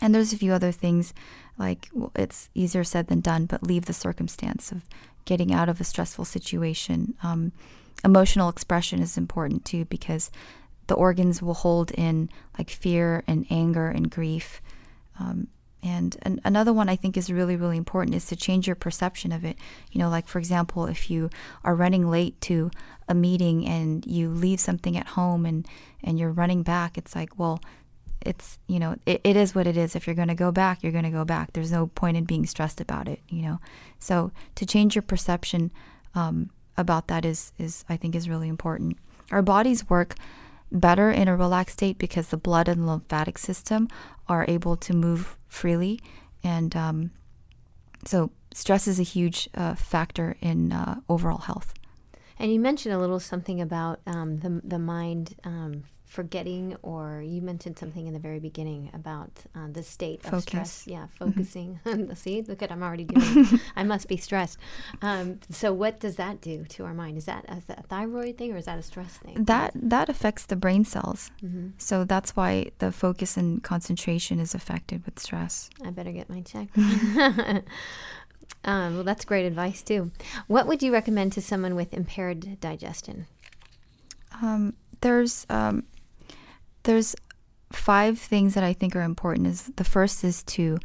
and 0.00 0.14
there's 0.14 0.32
a 0.32 0.38
few 0.38 0.54
other 0.54 0.72
things 0.72 1.12
like 1.58 1.90
well, 1.92 2.10
it's 2.16 2.48
easier 2.54 2.82
said 2.82 3.08
than 3.08 3.20
done, 3.20 3.44
but 3.44 3.62
leave 3.62 3.84
the 3.84 3.92
circumstance 3.92 4.72
of 4.72 4.88
getting 5.26 5.52
out 5.52 5.68
of 5.68 5.78
a 5.78 5.84
stressful 5.84 6.24
situation. 6.24 7.12
Um, 7.22 7.52
emotional 8.02 8.48
expression 8.48 9.02
is 9.02 9.18
important 9.18 9.66
too 9.66 9.84
because 9.84 10.30
the 10.86 10.94
organs 10.94 11.42
will 11.42 11.52
hold 11.52 11.90
in 11.90 12.30
like 12.56 12.70
fear 12.70 13.24
and 13.26 13.44
anger 13.50 13.88
and 13.88 14.10
grief. 14.10 14.62
Um, 15.20 15.48
and 15.86 16.16
an, 16.22 16.40
another 16.44 16.72
one 16.72 16.88
I 16.88 16.96
think 16.96 17.16
is 17.16 17.30
really, 17.30 17.56
really 17.56 17.76
important 17.76 18.16
is 18.16 18.26
to 18.26 18.36
change 18.36 18.66
your 18.66 18.76
perception 18.76 19.32
of 19.32 19.44
it. 19.44 19.56
You 19.92 20.00
know, 20.00 20.10
like 20.10 20.26
for 20.26 20.38
example, 20.38 20.86
if 20.86 21.10
you 21.10 21.30
are 21.64 21.74
running 21.74 22.10
late 22.10 22.40
to 22.42 22.70
a 23.08 23.14
meeting 23.14 23.66
and 23.66 24.04
you 24.06 24.28
leave 24.28 24.60
something 24.60 24.96
at 24.96 25.06
home 25.08 25.46
and, 25.46 25.66
and 26.02 26.18
you're 26.18 26.32
running 26.32 26.62
back, 26.62 26.98
it's 26.98 27.14
like, 27.14 27.38
well, 27.38 27.60
it's, 28.20 28.58
you 28.66 28.80
know, 28.80 28.96
it, 29.06 29.20
it 29.22 29.36
is 29.36 29.54
what 29.54 29.66
it 29.66 29.76
is. 29.76 29.94
If 29.94 30.06
you're 30.06 30.16
going 30.16 30.28
to 30.28 30.34
go 30.34 30.50
back, 30.50 30.82
you're 30.82 30.92
going 30.92 31.04
to 31.04 31.10
go 31.10 31.24
back. 31.24 31.52
There's 31.52 31.70
no 31.70 31.86
point 31.86 32.16
in 32.16 32.24
being 32.24 32.46
stressed 32.46 32.80
about 32.80 33.06
it, 33.06 33.20
you 33.28 33.42
know. 33.42 33.60
So 33.98 34.32
to 34.56 34.66
change 34.66 34.96
your 34.96 35.02
perception 35.02 35.70
um, 36.14 36.50
about 36.76 37.06
that 37.06 37.24
is, 37.24 37.52
is, 37.58 37.84
I 37.88 37.96
think, 37.96 38.14
is 38.14 38.28
really 38.28 38.48
important. 38.48 38.98
Our 39.30 39.42
bodies 39.42 39.88
work 39.88 40.16
better 40.72 41.10
in 41.10 41.28
a 41.28 41.36
relaxed 41.36 41.74
state 41.74 41.98
because 41.98 42.28
the 42.28 42.36
blood 42.36 42.68
and 42.68 42.86
lymphatic 42.86 43.38
system 43.38 43.88
are 44.28 44.44
able 44.48 44.76
to 44.76 44.92
move 44.92 45.36
freely. 45.56 45.98
And 46.44 46.76
um, 46.76 47.10
so 48.04 48.30
stress 48.52 48.86
is 48.86 49.00
a 49.00 49.02
huge 49.02 49.48
uh, 49.54 49.74
factor 49.74 50.36
in 50.40 50.72
uh, 50.72 51.00
overall 51.08 51.38
health. 51.38 51.74
And 52.38 52.52
you 52.52 52.60
mentioned 52.60 52.94
a 52.94 52.98
little 52.98 53.18
something 53.18 53.60
about 53.60 54.00
um, 54.06 54.38
the, 54.38 54.60
the 54.62 54.78
mind 54.78 55.34
um, 55.42 55.84
forgetting, 56.06 56.76
or 56.82 57.22
you 57.24 57.42
mentioned 57.42 57.78
something 57.78 58.06
in 58.06 58.12
the 58.12 58.18
very 58.18 58.38
beginning 58.38 58.90
about 58.94 59.30
uh, 59.54 59.66
the 59.70 59.82
state 59.82 60.24
of 60.24 60.30
Focus. 60.30 60.44
stress. 60.44 60.86
Yeah, 60.86 61.06
mm-hmm. 61.20 61.30
focusing. 61.30 61.80
Mm-hmm. 61.84 62.14
See, 62.14 62.42
look 62.42 62.62
at 62.62 62.72
I'm 62.72 62.82
already 62.82 63.04
doing. 63.04 63.60
I 63.76 63.82
must 63.82 64.08
be 64.08 64.16
stressed. 64.16 64.58
Um, 65.02 65.40
so, 65.50 65.72
what 65.72 66.00
does 66.00 66.16
that 66.16 66.40
do 66.40 66.64
to 66.70 66.84
our 66.84 66.94
mind? 66.94 67.18
Is 67.18 67.26
that 67.26 67.44
a, 67.48 67.62
a, 67.72 67.82
thyroid 67.82 68.38
thing, 68.38 68.52
or 68.52 68.56
is 68.56 68.66
that 68.66 68.78
a 68.78 68.82
stress 68.82 69.18
thing? 69.18 69.44
That 69.44 69.72
that 69.74 70.08
affects 70.08 70.46
the 70.46 70.56
brain 70.56 70.84
cells. 70.84 71.30
Mm-hmm. 71.42 71.70
So 71.78 72.04
that's 72.04 72.36
why 72.36 72.70
the 72.78 72.92
focus 72.92 73.36
and 73.36 73.62
concentration 73.62 74.40
is 74.40 74.54
affected 74.54 75.04
with 75.04 75.18
stress. 75.18 75.70
I 75.84 75.90
better 75.90 76.12
get 76.12 76.30
my 76.30 76.42
check. 76.42 76.68
Um, 78.64 78.94
well, 78.94 79.04
that's 79.04 79.24
great 79.24 79.46
advice 79.46 79.82
too. 79.82 80.10
What 80.48 80.66
would 80.66 80.82
you 80.82 80.92
recommend 80.92 81.32
to 81.34 81.40
someone 81.40 81.76
with 81.76 81.94
impaired 81.94 82.60
digestion? 82.60 83.26
Um, 84.42 84.74
there's 85.00 85.46
um, 85.48 85.84
there's 86.86 87.14
five 87.72 88.18
things 88.18 88.54
that 88.54 88.64
I 88.64 88.72
think 88.72 88.96
are 88.96 89.02
important. 89.02 89.46
Is 89.46 89.70
the 89.76 89.84
first 89.84 90.24
is 90.24 90.42
to 90.44 90.78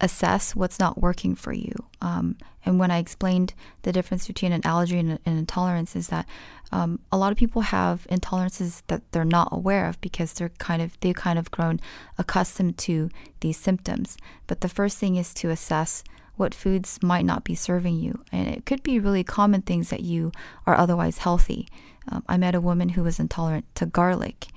assess 0.00 0.56
what's 0.56 0.80
not 0.80 1.00
working 1.00 1.34
for 1.36 1.52
you. 1.52 1.72
Um, 2.00 2.36
and 2.64 2.78
when 2.78 2.90
I 2.90 2.98
explained 2.98 3.54
the 3.82 3.92
difference 3.92 4.26
between 4.26 4.52
an 4.52 4.62
allergy 4.64 4.98
and 4.98 5.12
an 5.24 5.38
intolerance, 5.38 5.94
is 5.94 6.08
that 6.08 6.26
um, 6.72 6.98
a 7.12 7.18
lot 7.18 7.32
of 7.32 7.38
people 7.38 7.62
have 7.62 8.06
intolerances 8.10 8.82
that 8.88 9.02
they're 9.12 9.24
not 9.24 9.48
aware 9.52 9.86
of 9.86 10.00
because 10.00 10.32
they're 10.32 10.48
kind 10.58 10.82
of 10.82 10.98
they've 11.00 11.14
kind 11.14 11.38
of 11.38 11.50
grown 11.50 11.80
accustomed 12.18 12.78
to 12.78 13.10
these 13.40 13.56
symptoms. 13.56 14.16
But 14.46 14.60
the 14.60 14.68
first 14.68 14.98
thing 14.98 15.16
is 15.16 15.32
to 15.34 15.50
assess 15.50 16.02
what 16.36 16.54
foods 16.54 16.98
might 17.02 17.26
not 17.26 17.44
be 17.44 17.54
serving 17.54 17.96
you, 17.96 18.24
and 18.32 18.48
it 18.48 18.64
could 18.64 18.82
be 18.82 18.98
really 18.98 19.22
common 19.22 19.62
things 19.62 19.90
that 19.90 20.00
you 20.00 20.32
are 20.66 20.76
otherwise 20.76 21.18
healthy. 21.18 21.68
Um, 22.08 22.24
I 22.26 22.36
met 22.36 22.54
a 22.54 22.60
woman 22.60 22.90
who 22.90 23.04
was 23.04 23.20
intolerant 23.20 23.66
to 23.76 23.86
garlic. 23.86 24.48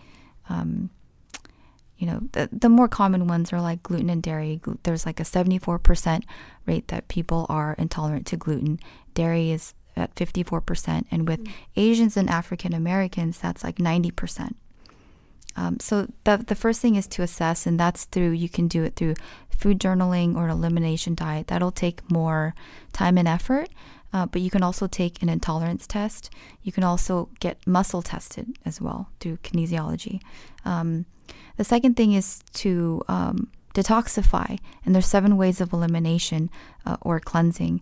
Um, 0.50 0.90
you 1.98 2.08
know, 2.08 2.22
the, 2.34 2.50
the 2.52 2.70
more 2.70 2.88
common 2.88 3.28
ones 3.28 3.54
are 3.54 3.62
like 3.62 3.84
gluten 3.84 4.10
and 4.10 4.22
dairy. 4.22 4.60
There's 4.84 5.06
like 5.06 5.20
a 5.20 5.24
74% 5.24 6.24
rate 6.66 6.88
that 6.90 7.08
people 7.08 7.46
are 7.50 7.76
intolerant 7.78 8.28
to 8.28 8.38
gluten. 8.38 8.80
Dairy 9.14 9.52
is 9.52 9.74
at 9.96 10.14
54%. 10.16 11.06
And 11.10 11.28
with 11.28 11.44
mm. 11.44 11.52
Asians 11.76 12.18
and 12.18 12.30
African 12.30 12.74
Americans, 12.74 13.40
that's 13.40 13.64
like 13.64 13.78
90%. 13.78 14.56
Um, 15.56 15.80
so 15.80 16.08
the, 16.26 16.44
the 16.46 16.56
first 16.56 16.82
thing 16.82 16.96
is 16.96 17.08
to 17.08 17.22
assess, 17.22 17.66
and 17.66 17.80
that's 17.80 18.06
through, 18.06 18.32
you 18.32 18.50
can 18.50 18.68
do 18.68 18.84
it 18.84 18.98
through 18.98 19.16
food 19.50 19.80
journaling 19.80 20.36
or 20.36 20.46
an 20.46 20.52
elimination 20.52 21.16
diet. 21.16 21.48
That'll 21.48 21.72
take 21.72 22.12
more 22.12 22.54
time 22.92 23.18
and 23.18 23.28
effort. 23.28 23.70
Uh, 24.14 24.26
but 24.26 24.42
you 24.42 24.50
can 24.50 24.64
also 24.64 24.88
take 24.88 25.22
an 25.22 25.30
intolerance 25.30 25.86
test. 25.86 26.30
You 26.64 26.72
can 26.72 26.84
also 26.84 27.30
get 27.40 27.66
muscle 27.68 28.02
tested 28.02 28.58
as 28.66 28.80
well 28.80 29.10
through 29.20 29.38
kinesiology. 29.38 30.22
Um, 30.64 31.06
the 31.58 31.64
second 31.64 31.96
thing 31.96 32.14
is 32.14 32.42
to 32.54 33.04
um, 33.08 33.50
detoxify, 33.74 34.60
and 34.86 34.96
there's 34.96 35.06
seven 35.06 35.38
ways 35.38 35.62
of 35.62 35.74
elimination 35.74 36.50
uh, 36.86 36.98
or 37.02 37.20
cleansing. 37.20 37.82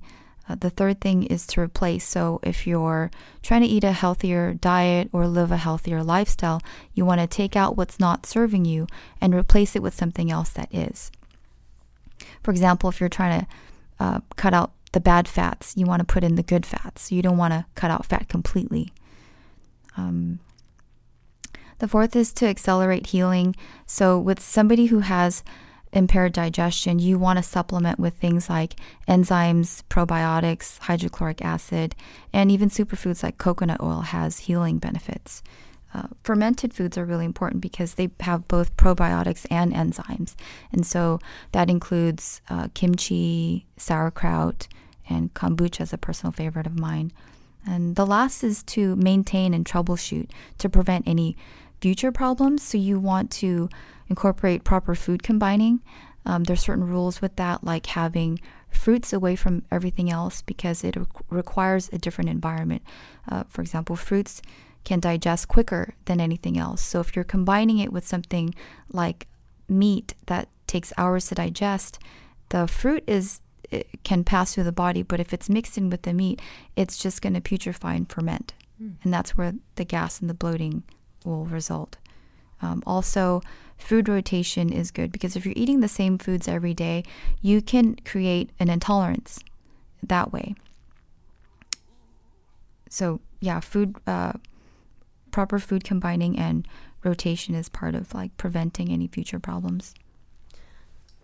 Uh, 0.49 0.55
the 0.55 0.69
third 0.69 0.99
thing 0.99 1.23
is 1.23 1.47
to 1.47 1.61
replace. 1.61 2.05
So, 2.05 2.39
if 2.43 2.67
you're 2.67 3.09
trying 3.41 3.61
to 3.61 3.67
eat 3.67 3.83
a 3.83 3.93
healthier 3.93 4.53
diet 4.53 5.09
or 5.13 5.27
live 5.27 5.51
a 5.51 5.57
healthier 5.57 6.03
lifestyle, 6.03 6.61
you 6.93 7.05
want 7.05 7.21
to 7.21 7.27
take 7.27 7.55
out 7.55 7.77
what's 7.77 7.99
not 7.99 8.25
serving 8.25 8.65
you 8.65 8.87
and 9.21 9.33
replace 9.33 9.75
it 9.75 9.81
with 9.81 9.93
something 9.93 10.29
else 10.29 10.49
that 10.49 10.73
is. 10.73 11.11
For 12.41 12.51
example, 12.51 12.89
if 12.89 12.99
you're 12.99 13.09
trying 13.09 13.41
to 13.41 13.47
uh, 13.99 14.19
cut 14.35 14.53
out 14.53 14.71
the 14.93 15.01
bad 15.01 15.27
fats. 15.27 15.73
You 15.75 15.85
want 15.85 15.99
to 15.99 16.05
put 16.05 16.23
in 16.23 16.35
the 16.35 16.43
good 16.43 16.65
fats. 16.65 17.11
You 17.11 17.21
don't 17.21 17.37
want 17.37 17.53
to 17.53 17.65
cut 17.75 17.91
out 17.91 18.05
fat 18.05 18.29
completely. 18.29 18.93
Um, 19.97 20.39
the 21.79 21.87
fourth 21.87 22.15
is 22.15 22.31
to 22.33 22.47
accelerate 22.47 23.07
healing. 23.07 23.55
So, 23.85 24.17
with 24.17 24.39
somebody 24.39 24.85
who 24.85 24.99
has 24.99 25.43
impaired 25.91 26.33
digestion, 26.33 26.99
you 26.99 27.19
want 27.19 27.37
to 27.37 27.43
supplement 27.43 27.99
with 27.99 28.15
things 28.15 28.49
like 28.49 28.75
enzymes, 29.07 29.83
probiotics, 29.89 30.79
hydrochloric 30.79 31.43
acid, 31.43 31.95
and 32.31 32.49
even 32.51 32.69
superfoods 32.69 33.21
like 33.21 33.37
coconut 33.37 33.81
oil 33.81 34.01
has 34.01 34.39
healing 34.39 34.79
benefits. 34.79 35.43
Uh, 35.93 36.07
fermented 36.23 36.73
foods 36.73 36.97
are 36.97 37.05
really 37.05 37.25
important 37.25 37.61
because 37.61 37.95
they 37.95 38.09
have 38.21 38.47
both 38.47 38.75
probiotics 38.77 39.45
and 39.51 39.71
enzymes. 39.73 40.33
And 40.71 40.87
so 40.87 41.19
that 41.51 41.69
includes 41.69 42.41
uh, 42.49 42.69
kimchi, 42.73 43.67
sauerkraut, 43.77 44.67
and 45.09 45.33
kombucha 45.33 45.81
is 45.81 45.93
a 45.93 45.97
personal 45.97 46.31
favorite 46.31 46.67
of 46.67 46.79
mine. 46.79 47.11
And 47.65 47.95
the 47.95 48.05
last 48.05 48.43
is 48.43 48.63
to 48.63 48.95
maintain 48.95 49.53
and 49.53 49.65
troubleshoot 49.65 50.29
to 50.57 50.69
prevent 50.69 51.07
any 51.07 51.37
future 51.81 52.11
problems. 52.11 52.63
So 52.63 52.77
you 52.77 52.99
want 52.99 53.31
to 53.31 53.69
incorporate 54.09 54.63
proper 54.63 54.95
food 54.95 55.23
combining. 55.23 55.81
Um, 56.25 56.43
there's 56.43 56.61
certain 56.61 56.87
rules 56.87 57.21
with 57.21 57.35
that, 57.37 57.63
like 57.63 57.87
having 57.87 58.39
fruits 58.69 59.13
away 59.13 59.35
from 59.35 59.63
everything 59.71 60.09
else 60.09 60.41
because 60.41 60.83
it 60.83 60.95
re- 60.95 61.05
requires 61.29 61.89
a 61.93 61.97
different 61.97 62.29
environment. 62.29 62.81
Uh, 63.29 63.43
for 63.47 63.61
example, 63.61 63.95
fruits 63.95 64.41
can 64.83 64.99
digest 64.99 65.47
quicker 65.47 65.93
than 66.05 66.19
anything 66.19 66.57
else. 66.57 66.81
So 66.81 66.99
if 66.99 67.15
you're 67.15 67.23
combining 67.23 67.79
it 67.79 67.93
with 67.93 68.07
something 68.07 68.53
like 68.91 69.27
meat 69.69 70.13
that 70.25 70.49
takes 70.67 70.91
hours 70.97 71.27
to 71.27 71.35
digest, 71.35 71.99
the 72.49 72.67
fruit 72.67 73.03
is 73.07 73.41
can 74.03 74.23
pass 74.23 74.53
through 74.53 74.63
the 74.65 74.71
body, 74.71 75.03
but 75.03 75.19
if 75.19 75.33
it's 75.33 75.49
mixed 75.49 75.77
in 75.77 75.89
with 75.89 76.03
the 76.03 76.13
meat, 76.13 76.41
it's 76.75 76.97
just 76.97 77.21
going 77.21 77.33
to 77.33 77.41
putrefy 77.41 77.95
and 77.95 78.09
ferment. 78.09 78.53
Mm. 78.81 78.95
And 79.03 79.13
that's 79.13 79.37
where 79.37 79.53
the 79.75 79.85
gas 79.85 80.19
and 80.19 80.29
the 80.29 80.33
bloating 80.33 80.83
will 81.25 81.45
result. 81.45 81.97
Um, 82.61 82.81
also, 82.85 83.41
food 83.77 84.07
rotation 84.07 84.71
is 84.71 84.91
good 84.91 85.11
because 85.11 85.35
if 85.35 85.45
you're 85.45 85.53
eating 85.57 85.81
the 85.81 85.87
same 85.87 86.17
foods 86.17 86.47
every 86.47 86.73
day, 86.73 87.03
you 87.41 87.61
can 87.61 87.95
create 88.05 88.49
an 88.59 88.69
intolerance 88.69 89.43
that 90.01 90.31
way. 90.31 90.55
So, 92.89 93.19
yeah, 93.39 93.59
food, 93.59 93.95
uh, 94.07 94.33
proper 95.31 95.59
food 95.59 95.83
combining 95.83 96.37
and 96.37 96.67
rotation 97.03 97.55
is 97.55 97.67
part 97.67 97.95
of 97.95 98.13
like 98.13 98.35
preventing 98.37 98.89
any 98.89 99.07
future 99.07 99.39
problems. 99.39 99.93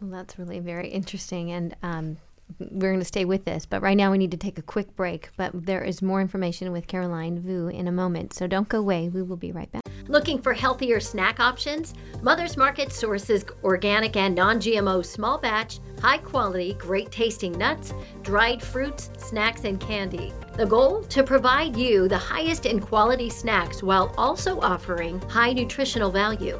Well, 0.02 0.12
that's 0.12 0.40
really 0.40 0.60
very 0.60 0.90
interesting. 0.90 1.52
And 1.52 1.76
um, 1.84 2.18
we're 2.58 2.92
going 2.92 3.00
to 3.00 3.06
stay 3.06 3.26
with 3.26 3.46
this, 3.46 3.66
but 3.66 3.82
right 3.82 3.96
now 3.96 4.12
we 4.12 4.18
need 4.18 4.32
to 4.32 4.38
take 4.38 4.58
a 4.58 4.62
quick 4.62 4.96
break. 4.96 5.30
But 5.38 5.52
there 5.54 5.84
is 5.84 6.02
more 6.02 6.22
information 6.22 6.72
with 6.72 6.88
Caroline 6.88 7.40
Vu 7.40 7.68
in 7.68 7.88
a 7.88 7.92
moment, 7.92 8.34
so 8.34 8.48
don't 8.48 8.68
go 8.68 8.80
away. 8.80 9.10
We 9.10 9.22
will 9.22 9.38
be 9.38 9.52
right 9.52 9.72
back. 9.72 9.84
Looking 10.08 10.42
for 10.42 10.54
healthier 10.54 11.00
snack 11.00 11.40
options? 11.40 11.94
Mother's 12.22 12.58
Market 12.58 12.92
sources 12.92 13.46
organic 13.64 14.16
and 14.16 14.34
non 14.34 14.58
GMO 14.60 15.06
small 15.06 15.38
batch, 15.38 15.80
high 16.02 16.18
quality, 16.18 16.74
great 16.74 17.12
tasting 17.12 17.52
nuts, 17.52 17.94
dried 18.24 18.62
fruits, 18.62 19.12
snacks, 19.18 19.66
and 19.66 19.80
candy. 19.80 20.34
The 20.54 20.66
goal? 20.66 21.04
To 21.04 21.24
provide 21.24 21.78
you 21.78 22.08
the 22.08 22.18
highest 22.18 22.66
in 22.66 22.80
quality 22.80 23.30
snacks 23.30 23.84
while 23.84 24.14
also 24.18 24.60
offering 24.60 25.22
high 25.30 25.54
nutritional 25.54 26.12
value. 26.12 26.60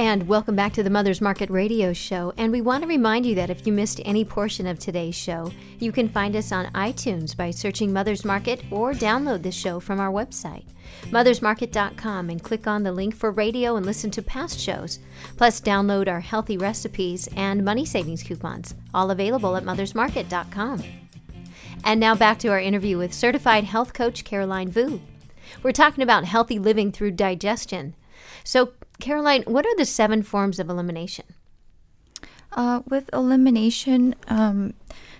And 0.00 0.26
welcome 0.26 0.56
back 0.56 0.72
to 0.72 0.82
the 0.82 0.88
Mother's 0.88 1.20
Market 1.20 1.50
Radio 1.50 1.92
Show. 1.92 2.32
And 2.38 2.50
we 2.50 2.62
want 2.62 2.82
to 2.82 2.88
remind 2.88 3.26
you 3.26 3.34
that 3.34 3.50
if 3.50 3.66
you 3.66 3.72
missed 3.74 4.00
any 4.06 4.24
portion 4.24 4.66
of 4.66 4.78
today's 4.78 5.14
show, 5.14 5.52
you 5.78 5.92
can 5.92 6.08
find 6.08 6.34
us 6.34 6.52
on 6.52 6.72
iTunes 6.72 7.36
by 7.36 7.50
searching 7.50 7.92
Mother's 7.92 8.24
Market 8.24 8.62
or 8.70 8.94
download 8.94 9.42
the 9.42 9.52
show 9.52 9.78
from 9.78 10.00
our 10.00 10.10
website, 10.10 10.64
mothersmarket.com, 11.10 12.30
and 12.30 12.42
click 12.42 12.66
on 12.66 12.82
the 12.82 12.92
link 12.92 13.14
for 13.14 13.30
radio 13.30 13.76
and 13.76 13.84
listen 13.84 14.10
to 14.12 14.22
past 14.22 14.58
shows. 14.58 15.00
Plus, 15.36 15.60
download 15.60 16.08
our 16.08 16.20
healthy 16.20 16.56
recipes 16.56 17.28
and 17.36 17.62
money 17.62 17.84
savings 17.84 18.22
coupons, 18.22 18.74
all 18.94 19.10
available 19.10 19.54
at 19.54 19.64
mothersmarket.com. 19.64 20.82
And 21.84 22.00
now 22.00 22.14
back 22.14 22.38
to 22.38 22.48
our 22.48 22.58
interview 22.58 22.96
with 22.96 23.12
certified 23.12 23.64
health 23.64 23.92
coach 23.92 24.24
Caroline 24.24 24.70
Vu. 24.70 25.02
We're 25.62 25.72
talking 25.72 26.02
about 26.02 26.24
healthy 26.24 26.58
living 26.58 26.90
through 26.90 27.10
digestion. 27.10 27.94
So, 28.44 28.72
Caroline, 29.00 29.42
what 29.42 29.66
are 29.66 29.76
the 29.76 29.84
seven 29.84 30.22
forms 30.22 30.58
of 30.58 30.68
elimination? 30.68 31.26
Uh, 32.52 32.82
with 32.86 33.08
elimination, 33.12 34.14
um, 34.28 34.74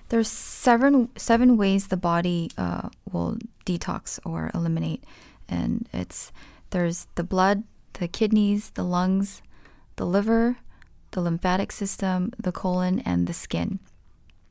there's 0.08 0.28
seven 0.28 1.08
seven 1.16 1.56
ways 1.56 1.87
the 1.87 1.96
body 1.96 2.50
uh, 2.58 2.88
will 3.10 3.38
detox 3.64 4.18
or 4.25 4.50
eliminate, 4.54 5.04
and 5.49 5.88
it's 5.92 6.32
there's 6.70 7.06
the 7.14 7.22
blood, 7.25 7.62
the 7.94 8.08
kidneys, 8.08 8.70
the 8.70 8.82
lungs, 8.82 9.42
the 9.96 10.04
liver, 10.04 10.56
the 11.12 11.20
lymphatic 11.20 11.70
system, 11.70 12.32
the 12.38 12.52
colon, 12.52 13.00
and 13.00 13.26
the 13.26 13.32
skin. 13.32 13.78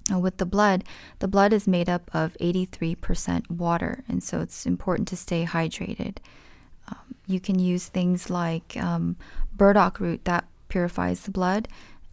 With 0.09 0.37
the 0.37 0.45
blood, 0.45 0.83
the 1.19 1.27
blood 1.27 1.53
is 1.53 1.67
made 1.67 1.87
up 1.87 2.09
of 2.13 2.35
83% 2.41 3.49
water, 3.49 4.03
and 4.07 4.23
so 4.23 4.41
it's 4.41 4.65
important 4.65 5.07
to 5.09 5.15
stay 5.15 5.45
hydrated. 5.45 6.17
Um, 6.89 7.15
you 7.27 7.39
can 7.39 7.59
use 7.59 7.87
things 7.87 8.29
like 8.29 8.75
um, 8.77 9.15
burdock 9.55 9.99
root 9.99 10.25
that 10.25 10.45
purifies 10.67 11.21
the 11.21 11.31
blood, 11.31 11.67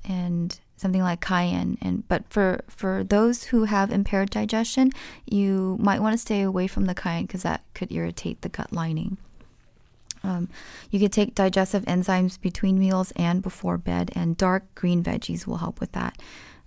and 0.05 0.59
something 0.77 1.03
like 1.03 1.21
cayenne. 1.21 1.79
And 1.81 2.07
but 2.09 2.29
for 2.29 2.63
for 2.69 3.05
those 3.05 3.45
who 3.45 3.65
have 3.65 3.91
impaired 3.91 4.31
digestion, 4.31 4.93
you 5.25 5.77
might 5.81 6.01
want 6.01 6.15
to 6.15 6.19
stay 6.19 6.43
away 6.43 6.67
from 6.67 6.85
the 6.85 6.95
cayenne 6.95 7.27
because 7.27 7.43
that 7.43 7.63
could 7.75 7.93
irritate 7.93 8.43
the 8.43 8.49
gut 8.49 8.73
lining. 8.73 9.19
Um, 10.23 10.49
you 10.91 10.99
could 10.99 11.13
take 11.13 11.35
digestive 11.35 11.85
enzymes 11.85 12.41
between 12.41 12.79
meals 12.79 13.13
and 13.17 13.43
before 13.43 13.79
bed, 13.79 14.11
and 14.15 14.37
dark 14.37 14.75
green 14.75 15.03
veggies 15.03 15.47
will 15.47 15.59
help 15.59 15.79
with 15.81 15.93
that. 15.93 16.21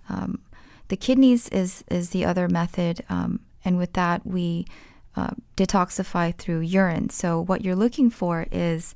Um, 0.08 0.40
the 0.88 0.96
kidneys 0.96 1.48
is 1.50 1.84
is 1.90 2.10
the 2.10 2.24
other 2.24 2.48
method, 2.48 3.04
um, 3.08 3.40
and 3.64 3.76
with 3.76 3.92
that 3.92 4.26
we 4.26 4.66
uh, 5.16 5.30
detoxify 5.56 6.34
through 6.36 6.60
urine. 6.60 7.10
So 7.10 7.40
what 7.40 7.64
you're 7.64 7.76
looking 7.76 8.10
for 8.10 8.46
is 8.50 8.94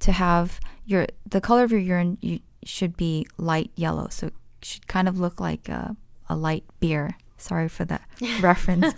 to 0.00 0.12
have 0.12 0.60
your 0.84 1.06
the 1.28 1.40
color 1.40 1.64
of 1.64 1.72
your 1.72 1.80
urine 1.80 2.18
you, 2.20 2.40
should 2.64 2.96
be 2.96 3.26
light 3.36 3.70
yellow. 3.76 4.08
So 4.10 4.28
it 4.28 4.34
should 4.62 4.86
kind 4.86 5.08
of 5.08 5.18
look 5.18 5.40
like 5.40 5.68
a, 5.68 5.96
a 6.28 6.36
light 6.36 6.64
beer. 6.80 7.16
Sorry 7.38 7.68
for 7.68 7.84
the 7.84 8.00
reference. 8.40 8.94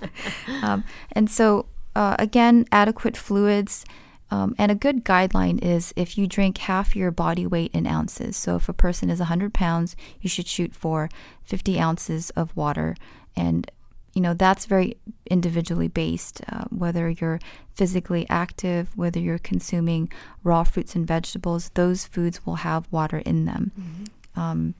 um, 0.62 0.84
and 1.12 1.30
so 1.30 1.66
uh, 1.94 2.16
again, 2.18 2.66
adequate 2.72 3.16
fluids. 3.16 3.84
Um, 4.30 4.54
and 4.56 4.72
a 4.72 4.74
good 4.74 5.04
guideline 5.04 5.62
is 5.62 5.92
if 5.94 6.16
you 6.16 6.26
drink 6.26 6.56
half 6.56 6.96
your 6.96 7.10
body 7.10 7.46
weight 7.46 7.70
in 7.74 7.86
ounces. 7.86 8.34
So 8.34 8.56
if 8.56 8.66
a 8.66 8.72
person 8.72 9.10
is 9.10 9.18
100 9.18 9.52
pounds, 9.52 9.94
you 10.22 10.30
should 10.30 10.46
shoot 10.46 10.74
for 10.74 11.10
50 11.44 11.78
ounces 11.78 12.30
of 12.30 12.56
water. 12.56 12.96
And 13.36 13.70
you 14.14 14.20
know 14.20 14.34
that's 14.34 14.66
very 14.66 14.96
individually 15.32 15.88
based 15.88 16.42
uh, 16.48 16.64
whether 16.70 17.08
you're 17.08 17.40
physically 17.74 18.26
active 18.28 18.96
whether 18.96 19.18
you're 19.18 19.38
consuming 19.38 20.10
raw 20.44 20.62
fruits 20.62 20.94
and 20.94 21.06
vegetables 21.06 21.70
those 21.74 22.04
foods 22.04 22.44
will 22.44 22.56
have 22.56 22.86
water 22.90 23.18
in 23.18 23.46
them. 23.46 23.72
Mm-hmm. 23.78 24.40
um, 24.40 24.74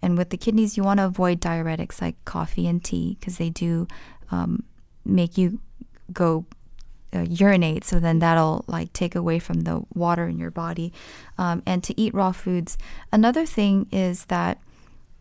and 0.00 0.16
with 0.16 0.30
the 0.30 0.36
kidneys 0.36 0.76
you 0.76 0.82
want 0.82 0.98
to 0.98 1.04
avoid 1.04 1.40
diuretics 1.40 2.00
like 2.00 2.16
coffee 2.24 2.66
and 2.66 2.82
tea 2.82 3.16
because 3.20 3.36
they 3.38 3.50
do 3.50 3.86
um, 4.30 4.64
make 5.04 5.36
you 5.36 5.60
go 6.12 6.46
uh, 7.14 7.20
urinate 7.28 7.84
so 7.84 7.98
then 7.98 8.18
that'll 8.18 8.64
like 8.66 8.92
take 8.92 9.14
away 9.14 9.38
from 9.38 9.62
the 9.62 9.82
water 9.94 10.26
in 10.26 10.38
your 10.38 10.50
body. 10.50 10.92
Um, 11.38 11.62
and 11.66 11.82
to 11.84 11.98
eat 12.00 12.14
raw 12.14 12.32
foods. 12.32 12.76
Another 13.12 13.46
thing 13.46 13.86
is 13.90 14.26
that 14.26 14.58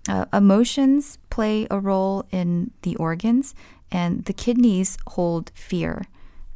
uh, 0.09 0.25
emotions 0.33 1.17
play 1.29 1.67
a 1.69 1.79
role 1.79 2.25
in 2.31 2.71
the 2.81 2.95
organs, 2.95 3.53
and 3.91 4.25
the 4.25 4.33
kidneys 4.33 4.97
hold 5.07 5.51
fear. 5.53 6.05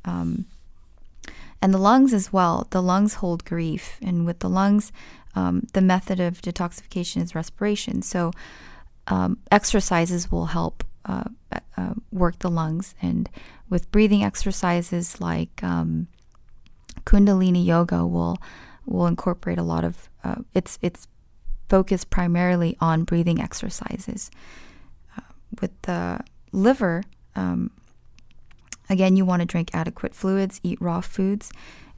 Um, 0.06 0.46
and 1.62 1.74
the 1.74 1.78
lungs 1.78 2.14
as 2.14 2.34
well. 2.34 2.68
The 2.72 2.82
lungs 2.82 3.16
hold 3.16 3.46
grief. 3.46 4.00
And 4.02 4.26
with 4.26 4.40
the 4.40 4.50
lungs, 4.50 4.92
um, 5.36 5.68
the 5.74 5.82
method 5.82 6.20
of 6.20 6.42
detoxification 6.42 7.22
is 7.22 7.36
respiration. 7.36 8.02
So 8.02 8.32
um, 9.08 9.38
exercises 9.52 10.32
will 10.32 10.48
help 10.48 10.84
uh, 11.06 11.26
uh, 11.78 11.94
work 12.12 12.40
the 12.40 12.50
lungs. 12.50 12.96
And 13.02 13.30
with 13.70 13.92
breathing 13.92 14.24
exercises 14.24 15.22
like 15.22 15.64
um, 15.64 16.08
Kundalini 17.06 17.66
yoga 17.66 18.06
will 18.06 18.38
will 18.86 19.06
incorporate 19.06 19.60
a 19.60 19.64
lot 19.64 19.84
of 19.84 20.10
uh, 20.24 20.36
it's 20.54 20.78
it's 20.82 21.08
focus 21.70 22.04
primarily 22.04 22.76
on 22.82 23.04
breathing 23.04 23.40
exercises. 23.42 24.30
Uh, 25.18 25.22
with 25.62 25.72
the 25.84 26.20
liver, 26.52 27.04
um, 27.36 27.72
again, 28.90 29.16
you 29.16 29.26
want 29.26 29.42
to 29.42 29.46
drink 29.46 29.70
adequate 29.74 30.16
fluids, 30.16 30.60
eat 30.64 30.82
raw 30.82 31.02
foods, 31.02 31.52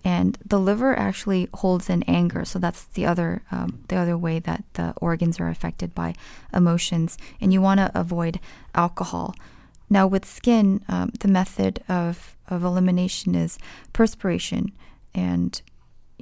and 0.05 0.37
the 0.45 0.59
liver 0.59 0.97
actually 0.97 1.47
holds 1.53 1.89
in 1.89 2.03
anger. 2.03 2.43
So 2.45 2.59
that's 2.59 2.83
the 2.85 3.05
other 3.05 3.41
um, 3.51 3.83
the 3.87 3.95
other 3.95 4.17
way 4.17 4.39
that 4.39 4.63
the 4.73 4.93
organs 4.97 5.39
are 5.39 5.49
affected 5.49 5.95
by 5.95 6.15
emotions, 6.53 7.17
and 7.39 7.53
you 7.53 7.61
want 7.61 7.79
to 7.79 7.91
avoid 7.93 8.39
alcohol. 8.75 9.35
Now, 9.89 10.07
with 10.07 10.25
skin, 10.25 10.83
um, 10.87 11.11
the 11.19 11.27
method 11.27 11.83
of, 11.87 12.35
of 12.47 12.63
elimination 12.63 13.35
is 13.35 13.59
perspiration, 13.91 14.71
and 15.13 15.61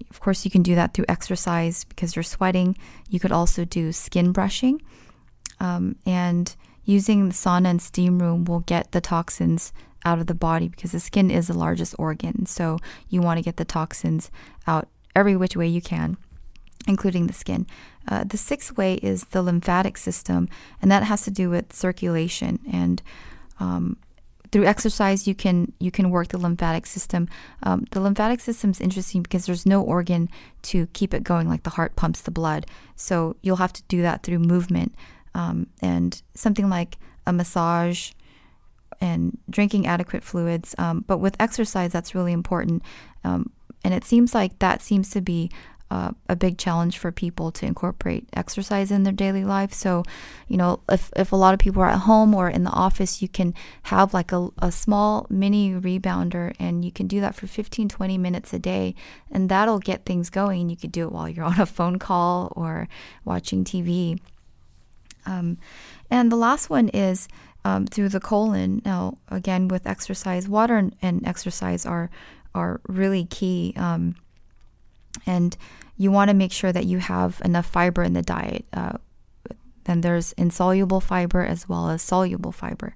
of 0.10 0.20
course, 0.20 0.46
you 0.46 0.52
can 0.52 0.64
do 0.64 0.76
that 0.76 0.94
through 0.94 1.06
exercise 1.08 1.84
because 1.84 2.16
you're 2.16 2.24
sweating. 2.24 2.78
You 3.10 3.20
could 3.20 3.32
also 3.32 3.66
do 3.66 3.92
skin 3.92 4.32
brushing. 4.32 4.82
Um, 5.60 5.96
and 6.06 6.56
using 6.86 7.30
the 7.30 7.34
sauna 7.34 7.68
and 7.68 7.82
steam 7.82 8.20
room 8.20 8.46
will 8.46 8.62
get 8.62 8.92
the 8.92 9.02
toxins 9.02 9.72
out 10.04 10.20
of 10.20 10.28
the 10.28 10.34
body 10.36 10.68
because 10.68 10.92
the 10.92 11.00
skin 11.00 11.30
is 11.30 11.48
the 11.48 11.58
largest 11.58 11.96
organ. 11.98 12.46
So 12.46 12.80
you 13.10 13.22
want 13.22 13.38
to 13.38 13.44
get 13.44 13.58
the 13.58 13.66
toxins 13.66 14.32
out 14.66 14.88
every 15.16 15.36
which 15.36 15.56
way 15.56 15.68
you 15.68 15.82
can, 15.82 16.18
including 16.88 17.28
the 17.28 17.34
skin. 17.34 17.68
Uh, 18.08 18.24
the 18.24 18.38
sixth 18.38 18.78
way 18.78 18.96
is 18.96 19.26
the 19.26 19.44
lymphatic 19.44 19.98
system, 19.98 20.50
and 20.82 20.92
that 20.92 21.04
has 21.04 21.22
to 21.24 21.32
do 21.32 21.50
with 21.50 21.72
circulation. 21.74 22.60
And 22.72 23.02
um, 23.60 23.98
through 24.52 24.66
exercise 24.66 25.28
you 25.28 25.36
can 25.36 25.72
you 25.80 25.92
can 25.92 26.10
work 26.10 26.30
the 26.30 26.38
lymphatic 26.38 26.86
system 26.86 27.28
um, 27.64 27.86
the 27.92 28.02
lymphatic 28.02 28.40
system 28.40 28.72
is 28.72 28.82
interesting 28.82 29.22
because 29.22 29.46
there's 29.46 29.66
no 29.66 29.82
organ 29.82 30.30
to 30.62 30.88
keep 30.88 31.14
it 31.14 31.24
going 31.24 31.48
like 31.48 31.64
the 31.64 31.70
heart 31.72 31.96
pumps 31.96 32.22
the 32.22 32.32
blood 32.32 32.66
so 32.96 33.36
you'll 33.42 33.58
have 33.58 33.74
to 33.74 33.84
do 33.84 34.02
that 34.02 34.24
through 34.24 34.40
movement 34.40 34.94
um, 35.36 35.68
and 35.82 36.22
something 36.34 36.70
like 36.70 36.98
a 37.26 37.34
massage 37.34 38.12
and 39.00 39.38
drinking 39.50 39.88
adequate 39.88 40.24
fluids 40.24 40.76
um, 40.78 41.04
but 41.08 41.18
with 41.18 41.36
exercise 41.40 41.92
that's 41.92 42.16
really 42.16 42.34
important 42.34 42.82
um, 43.24 43.52
and 43.84 43.94
it 43.94 44.04
seems 44.04 44.34
like 44.34 44.58
that 44.60 44.82
seems 44.82 45.10
to 45.10 45.22
be 45.22 45.50
uh, 45.92 46.12
a 46.30 46.38
big 46.38 46.58
challenge 46.58 46.98
for 46.98 47.12
people 47.12 47.52
to 47.52 47.66
incorporate 47.66 48.26
exercise 48.32 48.92
in 48.92 49.04
their 49.04 49.12
daily 49.12 49.44
life. 49.44 49.74
So, 49.74 50.04
you 50.48 50.56
know, 50.56 50.80
if, 50.90 51.12
if 51.18 51.34
a 51.34 51.36
lot 51.36 51.54
of 51.54 51.60
people 51.60 51.82
are 51.82 51.90
at 51.90 52.00
home 52.00 52.34
or 52.34 52.50
in 52.50 52.64
the 52.64 52.72
office, 52.72 53.22
you 53.22 53.28
can 53.28 53.54
have 53.84 54.14
like 54.14 54.32
a, 54.32 54.48
a 54.60 54.72
small 54.72 55.28
mini 55.30 55.72
rebounder 55.74 56.56
and 56.60 56.86
you 56.86 56.94
can 56.94 57.08
do 57.08 57.20
that 57.20 57.36
for 57.36 57.46
15, 57.46 57.90
20 57.90 58.18
minutes 58.18 58.54
a 58.54 58.60
day. 58.60 58.96
And 59.30 59.50
that'll 59.50 59.80
get 59.80 60.06
things 60.06 60.30
going. 60.30 60.70
You 60.70 60.78
could 60.78 60.94
do 60.94 61.08
it 61.08 61.12
while 61.12 61.28
you're 61.28 61.44
on 61.54 61.60
a 61.60 61.66
phone 61.66 62.00
call 62.00 62.54
or 62.56 62.88
watching 63.26 63.66
TV. 63.66 64.18
Um, 65.26 65.58
and 66.10 66.32
the 66.32 66.36
last 66.36 66.70
one 66.70 66.90
is 66.90 67.28
um, 67.64 67.86
through 67.86 68.10
the 68.10 68.20
colon. 68.20 68.82
Now, 68.86 69.18
again, 69.30 69.68
with 69.68 69.88
exercise, 69.88 70.48
water 70.48 70.78
and, 70.78 70.96
and 71.02 71.26
exercise 71.28 71.86
are 71.86 72.10
are 72.54 72.82
really 72.88 73.26
key. 73.26 73.74
Um, 73.78 74.16
and 75.26 75.56
you 75.98 76.12
want 76.12 76.30
to 76.30 76.34
make 76.34 76.52
sure 76.52 76.72
that 76.72 76.86
you 76.86 76.98
have 77.00 77.42
enough 77.46 77.66
fiber 77.66 78.04
in 78.04 78.14
the 78.14 78.22
diet. 78.22 78.66
Uh, 78.74 78.98
then 79.86 80.02
there's 80.02 80.34
insoluble 80.34 81.00
fiber 81.00 81.44
as 81.44 81.68
well 81.68 81.90
as 81.90 82.02
soluble 82.02 82.52
fiber. 82.52 82.96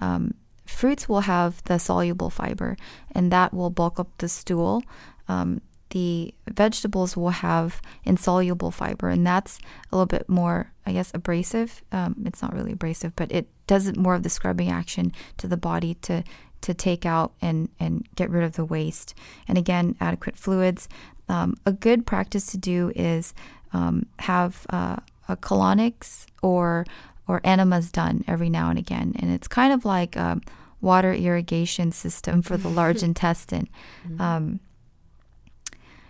Um, 0.00 0.34
fruits 0.66 1.08
will 1.08 1.20
have 1.20 1.62
the 1.64 1.78
soluble 1.78 2.30
fiber, 2.30 2.76
and 3.12 3.30
that 3.30 3.52
will 3.52 3.70
bulk 3.70 4.00
up 4.00 4.08
the 4.18 4.28
stool. 4.28 4.82
Um, 5.28 5.60
the 5.90 6.34
vegetables 6.48 7.16
will 7.16 7.30
have 7.30 7.80
insoluble 8.04 8.70
fiber, 8.70 9.08
and 9.08 9.26
that's 9.26 9.58
a 9.90 9.96
little 9.96 10.06
bit 10.06 10.28
more, 10.28 10.72
I 10.86 10.92
guess, 10.92 11.12
abrasive. 11.14 11.82
Um, 11.92 12.16
it's 12.26 12.42
not 12.42 12.52
really 12.52 12.72
abrasive, 12.72 13.14
but 13.16 13.30
it 13.30 13.48
does 13.66 13.96
more 13.96 14.14
of 14.14 14.22
the 14.22 14.30
scrubbing 14.30 14.70
action 14.70 15.12
to 15.38 15.46
the 15.46 15.56
body 15.56 15.94
to 16.02 16.24
to 16.62 16.72
take 16.72 17.04
out 17.04 17.32
and 17.42 17.68
and 17.78 18.06
get 18.16 18.30
rid 18.30 18.42
of 18.42 18.52
the 18.52 18.64
waste. 18.64 19.14
And 19.46 19.58
again, 19.58 19.96
adequate 20.00 20.36
fluids. 20.36 20.88
Um, 21.28 21.56
a 21.64 21.72
good 21.72 22.06
practice 22.06 22.46
to 22.46 22.58
do 22.58 22.92
is 22.94 23.34
um, 23.72 24.06
have 24.20 24.66
uh, 24.70 24.96
a 25.28 25.36
colonics 25.36 26.26
or 26.42 26.86
or 27.26 27.40
enemas 27.44 27.90
done 27.90 28.24
every 28.26 28.50
now 28.50 28.70
and 28.70 28.78
again, 28.78 29.14
and 29.18 29.30
it's 29.30 29.48
kind 29.48 29.72
of 29.72 29.84
like 29.84 30.16
a 30.16 30.40
water 30.80 31.12
irrigation 31.14 31.90
system 31.92 32.42
for 32.42 32.56
the 32.56 32.68
large 32.68 33.02
intestine. 33.10 33.68
Mm-hmm. 34.06 34.20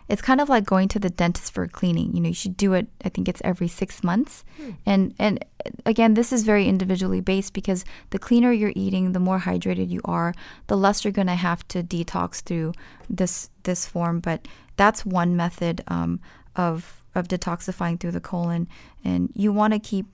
It's 0.09 0.23
kind 0.23 0.41
of 0.41 0.49
like 0.49 0.65
going 0.65 0.89
to 0.89 0.99
the 0.99 1.11
dentist 1.11 1.55
for 1.55 1.67
cleaning. 1.67 2.15
You 2.15 2.21
know, 2.21 2.29
you 2.29 2.35
should 2.35 2.57
do 2.57 2.75
it. 2.75 2.89
I 3.05 3.09
think 3.09 3.29
it's 3.29 3.41
every 3.45 3.69
six 3.69 4.05
months, 4.05 4.45
hmm. 4.57 4.71
and 4.85 5.15
and 5.19 5.45
again, 5.87 6.15
this 6.15 6.33
is 6.33 6.43
very 6.43 6.69
individually 6.69 7.21
based 7.21 7.53
because 7.53 7.85
the 8.11 8.19
cleaner 8.19 8.53
you're 8.53 8.73
eating, 8.77 9.13
the 9.13 9.21
more 9.21 9.41
hydrated 9.41 9.89
you 9.89 10.01
are, 10.05 10.35
the 10.67 10.77
less 10.77 11.05
you're 11.05 11.13
going 11.13 11.29
to 11.29 11.35
have 11.35 11.67
to 11.69 11.83
detox 11.83 12.43
through 12.43 12.73
this 13.09 13.51
this 13.63 13.87
form. 13.87 14.21
But 14.21 14.47
that's 14.77 15.07
one 15.07 15.37
method 15.37 15.83
um, 15.89 16.21
of 16.57 17.03
of 17.15 17.29
detoxifying 17.29 17.99
through 17.99 18.13
the 18.13 18.21
colon, 18.21 18.69
and 19.05 19.31
you 19.35 19.53
want 19.53 19.73
to 19.73 19.79
keep 19.79 20.07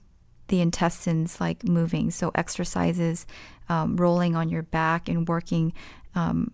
the 0.48 0.60
intestines 0.60 1.40
like 1.40 1.64
moving. 1.64 2.10
So 2.10 2.30
exercises, 2.34 3.26
um, 3.68 3.96
rolling 3.96 4.36
on 4.36 4.48
your 4.48 4.62
back, 4.62 5.08
and 5.08 5.26
working 5.26 5.72
um, 6.14 6.52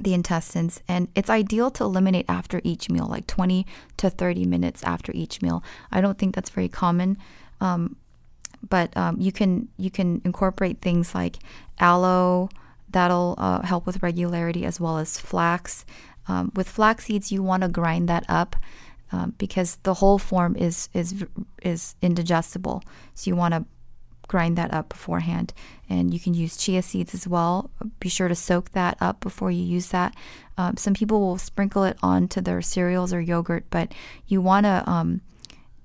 the 0.00 0.14
intestines 0.14 0.82
and 0.88 1.08
it's 1.14 1.30
ideal 1.30 1.70
to 1.70 1.84
eliminate 1.84 2.26
after 2.28 2.60
each 2.64 2.88
meal 2.88 3.06
like 3.06 3.26
20 3.26 3.66
to 3.96 4.10
30 4.10 4.46
minutes 4.46 4.82
after 4.84 5.12
each 5.14 5.42
meal. 5.42 5.62
I 5.90 6.00
don't 6.00 6.18
think 6.18 6.34
that's 6.34 6.50
very 6.50 6.68
common 6.68 7.18
um, 7.60 7.96
but 8.68 8.96
um, 8.96 9.20
you 9.20 9.32
can 9.32 9.68
you 9.76 9.90
can 9.90 10.20
incorporate 10.24 10.80
things 10.80 11.14
like 11.14 11.38
aloe 11.80 12.48
that'll 12.90 13.34
uh, 13.38 13.62
help 13.62 13.86
with 13.86 14.02
regularity 14.02 14.64
as 14.64 14.78
well 14.80 14.98
as 14.98 15.18
flax. 15.18 15.84
Um, 16.28 16.52
with 16.54 16.68
flax 16.68 17.06
seeds 17.06 17.32
you 17.32 17.42
want 17.42 17.62
to 17.62 17.68
grind 17.68 18.08
that 18.08 18.24
up 18.28 18.54
um, 19.10 19.34
because 19.38 19.76
the 19.82 19.94
whole 19.94 20.18
form 20.18 20.56
is 20.56 20.88
is 20.94 21.24
is 21.62 21.94
indigestible. 22.00 22.82
So 23.14 23.30
you 23.30 23.36
want 23.36 23.54
to 23.54 23.64
grind 24.32 24.56
that 24.56 24.72
up 24.72 24.88
beforehand. 24.88 25.52
And 25.90 26.14
you 26.14 26.18
can 26.18 26.32
use 26.32 26.56
chia 26.56 26.80
seeds 26.80 27.12
as 27.12 27.28
well. 27.28 27.70
Be 28.00 28.08
sure 28.08 28.28
to 28.28 28.34
soak 28.34 28.70
that 28.70 28.96
up 28.98 29.20
before 29.20 29.50
you 29.50 29.62
use 29.62 29.88
that. 29.88 30.14
Um, 30.56 30.78
some 30.78 30.94
people 30.94 31.20
will 31.20 31.36
sprinkle 31.36 31.84
it 31.84 31.98
onto 32.02 32.40
their 32.40 32.62
cereals 32.62 33.12
or 33.12 33.20
yogurt, 33.20 33.66
but 33.68 33.92
you 34.26 34.40
want 34.40 34.64
to 34.64 34.82
um, 34.90 35.20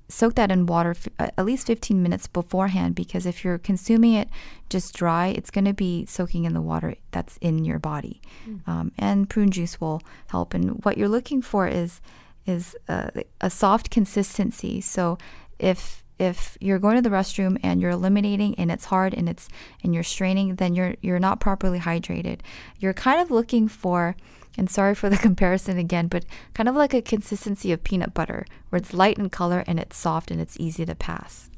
soak 0.08 0.36
that 0.36 0.50
in 0.50 0.66
water 0.66 0.92
f- 0.92 1.10
at 1.20 1.46
least 1.46 1.68
15 1.68 2.02
minutes 2.02 2.26
beforehand 2.28 2.96
because 2.96 3.26
if 3.26 3.44
you're 3.44 3.58
consuming 3.58 4.14
it 4.14 4.30
just 4.70 4.96
dry, 4.96 5.28
it's 5.28 5.52
going 5.52 5.66
to 5.66 5.74
be 5.74 6.06
soaking 6.06 6.46
in 6.46 6.54
the 6.54 6.62
water 6.62 6.96
that's 7.12 7.36
in 7.42 7.66
your 7.66 7.80
body. 7.80 8.22
Mm. 8.48 8.66
Um, 8.66 8.92
and 8.98 9.30
prune 9.30 9.52
juice 9.52 9.82
will 9.82 10.02
help. 10.28 10.54
And 10.54 10.86
what 10.86 10.98
you're 10.98 11.10
looking 11.10 11.42
for 11.42 11.68
is 11.68 12.00
is 12.46 12.78
a, 12.88 13.26
a 13.42 13.50
soft 13.50 13.90
consistency. 13.90 14.80
So 14.80 15.18
if 15.60 16.02
if 16.20 16.58
you're 16.60 16.80
going 16.80 16.96
to 16.96 17.02
the 17.02 17.16
restroom 17.16 17.60
and 17.64 17.82
you're 17.82 17.92
eliminating 17.92 18.56
and 18.56 18.72
it's 18.72 18.86
hard 18.86 19.14
and 19.14 19.30
it's 19.30 19.50
and 19.84 19.94
you're 19.94 20.04
straining 20.04 20.56
then 20.56 20.74
you're 20.76 20.96
you're 21.02 21.20
not 21.20 21.40
properly 21.40 21.80
hydrated. 21.80 22.40
You're 22.80 22.94
kind 22.94 23.22
of 23.22 23.32
looking 23.32 23.68
for 23.68 24.16
and 24.58 24.70
sorry 24.70 24.96
for 24.96 25.10
the 25.10 25.18
comparison 25.28 25.78
again 25.78 26.08
but 26.08 26.26
kind 26.54 26.68
of 26.68 26.76
like 26.76 26.94
a 26.94 27.02
consistency 27.02 27.72
of 27.72 27.84
peanut 27.84 28.14
butter 28.14 28.46
where 28.70 28.78
it's 28.78 28.94
light 28.94 29.18
in 29.18 29.30
color 29.30 29.64
and 29.68 29.80
it's 29.80 29.98
soft 29.98 30.32
and 30.32 30.42
it's 30.42 30.60
easy 30.60 30.86
to 30.86 30.96
pass 30.96 31.50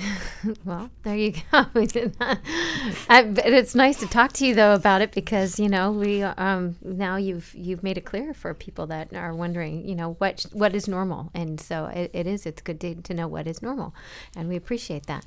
well, 0.64 0.90
there 1.02 1.16
you 1.16 1.34
go. 1.50 1.66
We 1.74 1.86
did 1.86 2.16
I, 2.20 3.32
it's 3.44 3.74
nice 3.74 3.98
to 4.00 4.06
talk 4.06 4.32
to 4.34 4.46
you 4.46 4.54
though 4.54 4.74
about 4.74 5.02
it 5.02 5.12
because 5.12 5.58
you 5.58 5.68
know 5.68 5.92
we 5.92 6.22
um, 6.22 6.76
now 6.82 7.16
you've 7.16 7.54
you've 7.54 7.82
made 7.82 7.98
it 7.98 8.04
clear 8.04 8.32
for 8.32 8.54
people 8.54 8.86
that 8.86 9.12
are 9.14 9.34
wondering 9.34 9.86
you 9.86 9.94
know 9.94 10.14
what 10.14 10.46
what 10.52 10.74
is 10.74 10.88
normal, 10.88 11.30
and 11.34 11.60
so 11.60 11.86
it, 11.86 12.10
it 12.14 12.26
is. 12.26 12.46
It's 12.46 12.62
good 12.62 12.80
to, 12.80 12.94
to 12.94 13.14
know 13.14 13.28
what 13.28 13.46
is 13.46 13.62
normal, 13.62 13.94
and 14.36 14.48
we 14.48 14.56
appreciate 14.56 15.06
that. 15.06 15.26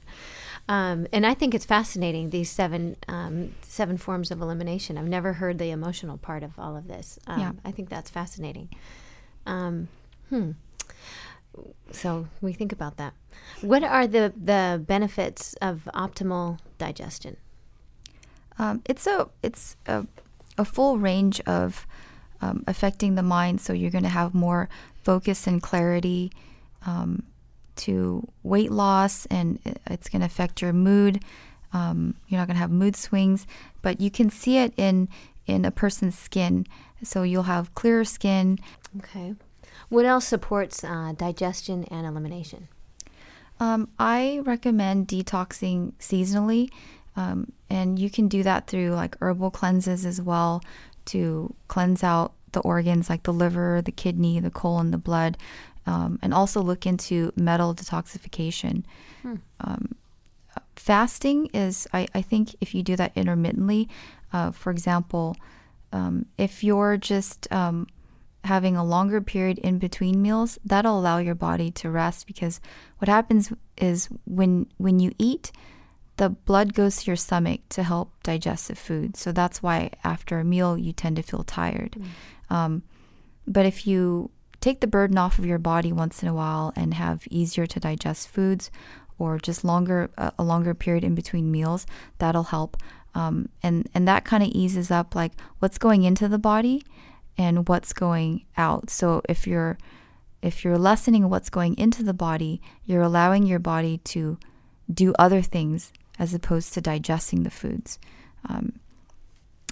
Um, 0.67 1.06
and 1.13 1.28
I 1.28 1.36
think 1.36 1.54
it's 1.54 1.65
fascinating 1.65 2.32
these 2.32 2.49
seven 2.49 2.97
um, 3.08 3.54
seven 3.62 3.97
forms 3.97 4.32
of 4.32 4.41
elimination. 4.41 4.97
I've 4.97 5.08
never 5.08 5.34
heard 5.34 5.60
the 5.60 5.69
emotional 5.69 6.17
part 6.17 6.41
of 6.43 6.58
all 6.58 6.75
of 6.75 6.88
this. 6.88 7.19
Um, 7.28 7.39
yeah. 7.39 7.51
I 7.63 7.71
think 7.71 7.89
that's 7.89 8.10
fascinating. 8.10 8.69
Um, 9.45 9.89
hmm 10.30 10.51
so 11.91 12.27
we 12.41 12.53
think 12.53 12.71
about 12.71 12.97
that. 12.97 13.13
What 13.61 13.83
are 13.83 14.07
the 14.07 14.33
the 14.35 14.83
benefits 14.85 15.53
of 15.61 15.87
optimal 15.93 16.59
digestion? 16.77 17.37
Um, 18.57 18.81
it's 18.85 19.07
a 19.07 19.29
it's 19.43 19.75
a, 19.85 20.05
a 20.57 20.65
full 20.65 20.97
range 20.97 21.41
of 21.41 21.85
um, 22.41 22.63
affecting 22.67 23.15
the 23.15 23.23
mind. 23.23 23.61
So 23.61 23.73
you're 23.73 23.91
going 23.91 24.03
to 24.03 24.09
have 24.09 24.33
more 24.33 24.69
focus 25.03 25.47
and 25.47 25.61
clarity 25.61 26.31
um, 26.85 27.23
to 27.77 28.27
weight 28.43 28.71
loss, 28.71 29.25
and 29.27 29.59
it's 29.87 30.09
going 30.09 30.21
to 30.21 30.25
affect 30.25 30.61
your 30.61 30.73
mood. 30.73 31.23
Um, 31.73 32.15
you're 32.27 32.39
not 32.39 32.47
going 32.47 32.55
to 32.55 32.61
have 32.61 32.71
mood 32.71 32.95
swings, 32.95 33.45
but 33.81 33.99
you 33.99 34.09
can 34.09 34.29
see 34.29 34.57
it 34.57 34.73
in 34.77 35.09
in 35.45 35.65
a 35.65 35.71
person's 35.71 36.17
skin. 36.17 36.65
So 37.03 37.23
you'll 37.23 37.43
have 37.43 37.75
clearer 37.75 38.05
skin. 38.05 38.57
Okay. 38.97 39.35
What 39.89 40.06
else 40.06 40.26
supports 40.26 40.84
uh, 40.84 41.13
digestion 41.17 41.84
and 41.86 42.06
elimination? 42.06 42.67
Um, 43.60 43.89
I 43.98 44.41
recommend 44.43 45.08
detoxing 45.08 45.93
seasonally, 46.00 46.69
um, 47.15 47.52
and 47.69 47.98
you 47.98 48.10
can 48.10 48.28
do 48.28 48.43
that 48.43 48.67
through 48.67 48.91
like 48.91 49.15
herbal 49.21 49.52
cleanses 49.52 50.06
as 50.06 50.21
well 50.21 50.62
to 51.06 51.54
cleanse 51.67 52.04
out 52.04 52.34
the 52.52 52.60
organs 52.62 53.10
like 53.10 53.24
the 53.24 53.34
liver, 53.34 53.82
the 53.82 53.91
kidney, 53.91 54.39
the 54.39 54.50
colon, 54.50 54.91
the 54.91 54.98
blood, 54.98 55.38
um, 55.86 56.19
and 56.21 56.34
also 56.34 56.62
look 56.62 56.86
into 56.86 57.32
metal 57.36 57.74
detoxification. 57.74 58.84
Hmm. 59.21 59.36
Um, 59.62 59.95
fasting 60.76 61.48
is, 61.54 61.88
I, 61.93 62.08
I, 62.13 62.21
think, 62.21 62.56
if 62.60 62.74
you 62.74 62.84
do 62.84 62.95
that 62.95 63.12
intermittently, 63.15 63.88
uh, 64.34 64.52
for 64.52 64.71
example, 64.71 65.36
um, 65.91 66.26
if 66.38 66.63
you're 66.63 66.98
just 66.98 67.52
um, 67.52 67.88
having 68.45 68.75
a 68.75 68.84
longer 68.84 69.21
period 69.21 69.58
in 69.60 69.79
between 69.79 70.21
meals, 70.21 70.58
that'll 70.63 70.99
allow 70.99 71.17
your 71.17 71.36
body 71.36 71.71
to 71.71 71.89
rest 71.89 72.27
because 72.27 72.62
what 72.99 73.10
happens 73.10 73.51
is 73.77 74.08
when 74.25 74.67
when 74.77 74.99
you 74.99 75.12
eat, 75.17 75.51
the 76.17 76.29
blood 76.29 76.73
goes 76.73 76.97
to 76.97 77.08
your 77.08 77.15
stomach 77.15 77.62
to 77.69 77.84
help 77.84 78.12
digest 78.23 78.67
the 78.69 78.75
food. 78.75 79.17
So 79.17 79.31
that's 79.31 79.62
why 79.62 79.91
after 80.03 80.39
a 80.39 80.43
meal 80.43 80.77
you 80.77 80.93
tend 80.93 81.17
to 81.17 81.23
feel 81.23 81.43
tired. 81.43 81.97
Mm. 82.49 82.55
Um, 82.55 82.84
but 83.47 83.65
if 83.65 83.86
you 83.86 84.31
take 84.62 84.79
the 84.79 84.88
burden 84.88 85.17
off 85.17 85.38
of 85.38 85.45
your 85.45 85.60
body 85.60 85.91
once 85.91 86.23
in 86.23 86.29
a 86.29 86.34
while 86.34 86.71
and 86.75 86.93
have 86.93 87.27
easier 87.29 87.65
to 87.67 87.79
digest 87.79 88.29
foods 88.29 88.71
or 89.17 89.38
just 89.38 89.63
longer 89.63 90.10
uh, 90.17 90.31
a 90.39 90.43
longer 90.43 90.73
period 90.73 91.03
in 91.03 91.15
between 91.15 91.51
meals, 91.51 91.86
that'll 92.19 92.43
help. 92.43 92.77
Um, 93.13 93.49
and 93.63 93.89
and 93.93 94.08
that 94.08 94.25
kind 94.25 94.43
of 94.43 94.49
eases 94.49 94.91
up 94.91 95.15
like 95.15 95.31
what's 95.60 95.77
going 95.77 96.03
into 96.03 96.27
the 96.27 96.38
body 96.38 96.84
and 97.38 97.67
what's 97.67 97.93
going 97.93 98.45
out. 98.58 98.89
So 98.89 99.21
if 99.28 99.48
you're 99.48 99.78
if 100.41 100.63
you're 100.63 100.78
lessening 100.78 101.28
what's 101.30 101.50
going 101.50 101.76
into 101.78 102.04
the 102.04 102.13
body, 102.13 102.62
you're 102.86 103.02
allowing 103.02 103.48
your 103.48 103.58
body 103.58 103.98
to 103.98 104.38
do 104.93 105.12
other 105.17 105.41
things 105.41 105.91
as 106.19 106.36
opposed 106.36 106.74
to 106.74 106.82
digesting 106.82 107.41
the 107.41 107.50
foods. 107.50 107.98
Um, 108.48 108.80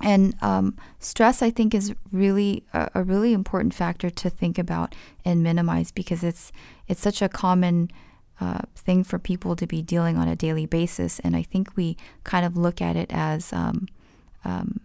and 0.01 0.35
um, 0.41 0.75
stress, 0.99 1.43
I 1.43 1.51
think, 1.51 1.75
is 1.75 1.93
really 2.11 2.63
a, 2.73 2.89
a, 2.95 3.03
really 3.03 3.33
important 3.33 3.75
factor 3.75 4.09
to 4.09 4.29
think 4.29 4.57
about 4.57 4.95
and 5.23 5.43
minimize 5.43 5.91
because 5.91 6.23
it's 6.23 6.51
it's 6.87 6.99
such 6.99 7.21
a 7.21 7.29
common 7.29 7.91
uh, 8.41 8.61
thing 8.75 9.03
for 9.03 9.19
people 9.19 9.55
to 9.55 9.67
be 9.67 9.81
dealing 9.81 10.17
on 10.17 10.27
a 10.27 10.35
daily 10.35 10.65
basis. 10.65 11.19
And 11.19 11.35
I 11.35 11.43
think 11.43 11.75
we 11.77 11.95
kind 12.23 12.45
of 12.45 12.57
look 12.57 12.81
at 12.81 12.95
it 12.95 13.11
as 13.13 13.53
um, 13.53 13.87
um, 14.43 14.81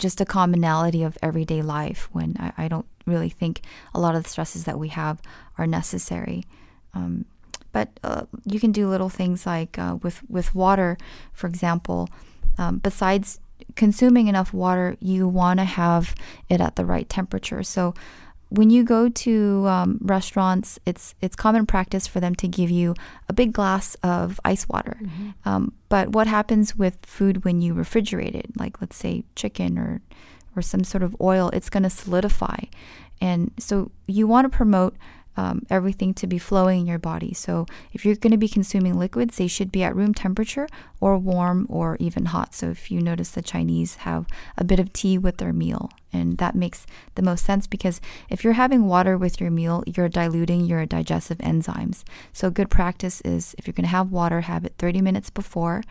just 0.00 0.20
a 0.20 0.24
commonality 0.24 1.02
of 1.02 1.16
everyday 1.22 1.62
life 1.62 2.08
when 2.12 2.36
I, 2.40 2.64
I, 2.64 2.68
don't 2.68 2.86
really 3.06 3.28
think 3.28 3.60
a 3.94 4.00
lot 4.00 4.14
of 4.14 4.24
the 4.24 4.28
stresses 4.30 4.64
that 4.64 4.78
we 4.78 4.88
have 4.88 5.20
are 5.58 5.66
necessary. 5.66 6.44
Um, 6.94 7.26
but 7.70 8.00
uh, 8.02 8.24
you 8.44 8.58
can 8.58 8.72
do 8.72 8.88
little 8.88 9.10
things 9.10 9.46
like 9.46 9.78
uh, 9.78 9.98
with, 10.02 10.22
with 10.28 10.54
water, 10.54 10.96
for 11.32 11.46
example, 11.46 12.08
um, 12.58 12.78
besides 12.78 13.38
consuming 13.76 14.26
enough 14.26 14.52
water, 14.52 14.96
you 15.00 15.28
want 15.28 15.60
to 15.60 15.64
have 15.64 16.14
it 16.48 16.60
at 16.60 16.76
the 16.76 16.84
right 16.84 17.08
temperature. 17.08 17.62
So 17.62 17.94
when 18.50 18.68
you 18.68 18.82
go 18.82 19.08
to 19.08 19.66
um, 19.68 19.98
restaurants, 20.02 20.78
it's 20.84 21.14
it's 21.20 21.36
common 21.36 21.66
practice 21.66 22.06
for 22.06 22.20
them 22.20 22.34
to 22.36 22.48
give 22.48 22.70
you 22.70 22.94
a 23.28 23.32
big 23.32 23.52
glass 23.52 23.94
of 24.02 24.40
ice 24.44 24.68
water. 24.68 24.98
Mm-hmm. 25.00 25.48
Um, 25.48 25.72
but 25.88 26.10
what 26.10 26.26
happens 26.26 26.76
with 26.76 26.98
food 27.06 27.44
when 27.44 27.62
you 27.62 27.74
refrigerate 27.74 28.34
it, 28.34 28.50
like 28.56 28.80
let's 28.80 28.96
say 28.96 29.24
chicken 29.36 29.78
or 29.78 30.02
or 30.56 30.62
some 30.62 30.82
sort 30.82 31.04
of 31.04 31.16
oil, 31.20 31.48
it's 31.50 31.70
going 31.70 31.84
to 31.84 31.90
solidify, 31.90 32.58
and 33.20 33.52
so 33.58 33.92
you 34.06 34.26
want 34.26 34.50
to 34.50 34.56
promote 34.56 34.96
um, 35.36 35.64
everything 35.70 36.12
to 36.14 36.26
be 36.26 36.38
flowing 36.38 36.80
in 36.80 36.86
your 36.86 36.98
body. 36.98 37.32
So 37.32 37.66
if 37.92 38.04
you're 38.04 38.16
going 38.16 38.32
to 38.32 38.36
be 38.36 38.48
consuming 38.48 38.98
liquids, 38.98 39.36
they 39.36 39.46
should 39.46 39.70
be 39.70 39.84
at 39.84 39.94
room 39.94 40.12
temperature 40.12 40.68
or 41.00 41.16
warm 41.16 41.66
or 41.68 41.96
even 42.00 42.26
hot. 42.26 42.52
So 42.54 42.70
if 42.70 42.90
you 42.90 43.00
notice 43.00 43.30
the 43.30 43.42
Chinese 43.42 43.96
have 43.96 44.26
a 44.58 44.64
bit 44.64 44.80
of 44.80 44.92
tea 44.92 45.18
with 45.18 45.36
their 45.36 45.52
meal, 45.52 45.90
and 46.12 46.38
that 46.38 46.54
makes 46.54 46.86
the 47.14 47.22
most 47.22 47.44
sense 47.44 47.66
because 47.66 48.00
if 48.28 48.42
you're 48.42 48.54
having 48.54 48.86
water 48.86 49.16
with 49.16 49.40
your 49.40 49.50
meal, 49.50 49.82
you're 49.86 50.08
diluting 50.08 50.64
your 50.64 50.86
digestive 50.86 51.38
enzymes. 51.38 52.04
So 52.32 52.50
good 52.50 52.70
practice 52.70 53.20
is 53.22 53.54
if 53.58 53.66
you're 53.66 53.74
going 53.74 53.84
to 53.84 53.90
have 53.90 54.10
water, 54.10 54.42
have 54.42 54.64
it 54.64 54.74
30 54.78 55.00
minutes 55.02 55.30
before. 55.30 55.82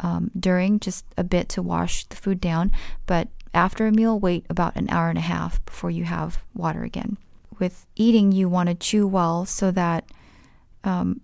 Um, 0.00 0.32
during 0.38 0.80
just 0.80 1.04
a 1.16 1.22
bit 1.22 1.48
to 1.50 1.62
wash 1.62 2.04
the 2.06 2.16
food 2.16 2.40
down, 2.40 2.72
but 3.06 3.28
after 3.54 3.86
a 3.86 3.92
meal, 3.92 4.18
wait 4.18 4.44
about 4.50 4.74
an 4.74 4.90
hour 4.90 5.08
and 5.08 5.18
a 5.18 5.22
half 5.22 5.64
before 5.64 5.90
you 5.90 6.02
have 6.02 6.42
water 6.52 6.82
again 6.82 7.16
with 7.58 7.86
eating, 7.96 8.32
you 8.32 8.48
want 8.48 8.68
to 8.68 8.74
chew 8.74 9.06
well 9.06 9.44
so 9.44 9.70
that 9.70 10.04
um, 10.82 11.20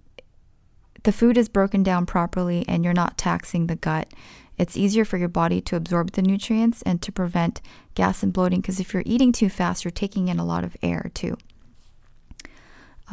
the 1.02 1.12
food 1.12 1.36
is 1.36 1.48
broken 1.48 1.82
down 1.82 2.06
properly 2.06 2.64
and 2.68 2.84
you're 2.84 2.94
not 2.94 3.18
taxing 3.18 3.66
the 3.66 3.76
gut. 3.76 4.12
It's 4.58 4.76
easier 4.76 5.04
for 5.04 5.16
your 5.16 5.28
body 5.28 5.60
to 5.62 5.76
absorb 5.76 6.12
the 6.12 6.22
nutrients 6.22 6.82
and 6.82 7.00
to 7.02 7.12
prevent 7.12 7.60
gas 8.00 8.22
and 8.22 8.32
bloating 8.32 8.62
because 8.62 8.80
if 8.80 8.94
you're 8.94 9.02
eating 9.04 9.30
too 9.30 9.50
fast, 9.50 9.84
you're 9.84 9.90
taking 10.04 10.28
in 10.28 10.38
a 10.38 10.44
lot 10.52 10.64
of 10.64 10.74
air 10.82 11.10
too. 11.12 11.36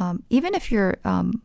Um, 0.00 0.22
even 0.30 0.54
if 0.54 0.72
you're 0.72 0.96
um, 1.04 1.42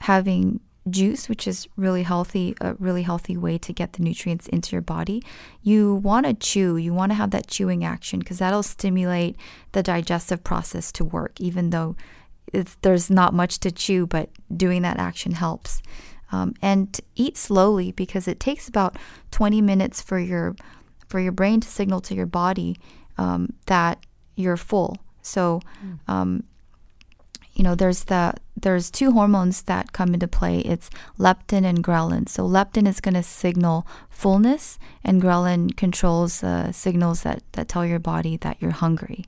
having 0.00 0.60
juice, 0.88 1.28
which 1.28 1.46
is 1.46 1.68
really 1.76 2.04
healthy, 2.04 2.54
a 2.62 2.72
really 2.78 3.02
healthy 3.02 3.36
way 3.36 3.58
to 3.58 3.74
get 3.74 3.92
the 3.92 4.02
nutrients 4.02 4.46
into 4.46 4.74
your 4.74 4.80
body, 4.80 5.22
you 5.62 5.96
want 5.96 6.24
to 6.24 6.32
chew. 6.32 6.78
You 6.78 6.94
want 6.94 7.10
to 7.10 7.16
have 7.16 7.30
that 7.32 7.46
chewing 7.46 7.84
action 7.84 8.20
because 8.20 8.38
that'll 8.38 8.62
stimulate 8.62 9.36
the 9.72 9.82
digestive 9.82 10.42
process 10.42 10.90
to 10.92 11.04
work, 11.04 11.38
even 11.38 11.68
though 11.68 11.94
there's 12.80 13.10
not 13.10 13.34
much 13.34 13.58
to 13.60 13.70
chew, 13.70 14.06
but 14.06 14.30
doing 14.56 14.80
that 14.80 14.98
action 14.98 15.32
helps. 15.32 15.82
Um, 16.32 16.54
and 16.62 16.98
eat 17.16 17.36
slowly 17.36 17.92
because 17.92 18.26
it 18.26 18.40
takes 18.40 18.66
about 18.66 18.96
20 19.30 19.60
minutes 19.60 20.00
for 20.00 20.18
your 20.18 20.56
for 21.08 21.20
your 21.20 21.32
brain 21.32 21.60
to 21.60 21.68
signal 21.68 22.00
to 22.02 22.14
your 22.14 22.26
body 22.26 22.76
um, 23.16 23.54
that 23.66 24.04
you're 24.36 24.56
full. 24.56 24.98
So 25.22 25.60
mm. 25.84 25.98
um, 26.06 26.44
you 27.58 27.64
know, 27.64 27.74
there's 27.74 28.04
the 28.04 28.34
there's 28.56 28.88
two 28.88 29.10
hormones 29.10 29.62
that 29.62 29.92
come 29.92 30.14
into 30.14 30.28
play. 30.28 30.60
It's 30.60 30.90
leptin 31.18 31.64
and 31.64 31.82
ghrelin. 31.82 32.28
So 32.28 32.48
leptin 32.48 32.86
is 32.86 33.00
going 33.00 33.14
to 33.14 33.22
signal 33.22 33.84
fullness, 34.08 34.78
and 35.02 35.20
ghrelin 35.20 35.76
controls 35.76 36.44
uh, 36.44 36.70
signals 36.70 37.22
that 37.22 37.42
that 37.52 37.68
tell 37.68 37.84
your 37.84 37.98
body 37.98 38.36
that 38.38 38.58
you're 38.60 38.70
hungry. 38.70 39.24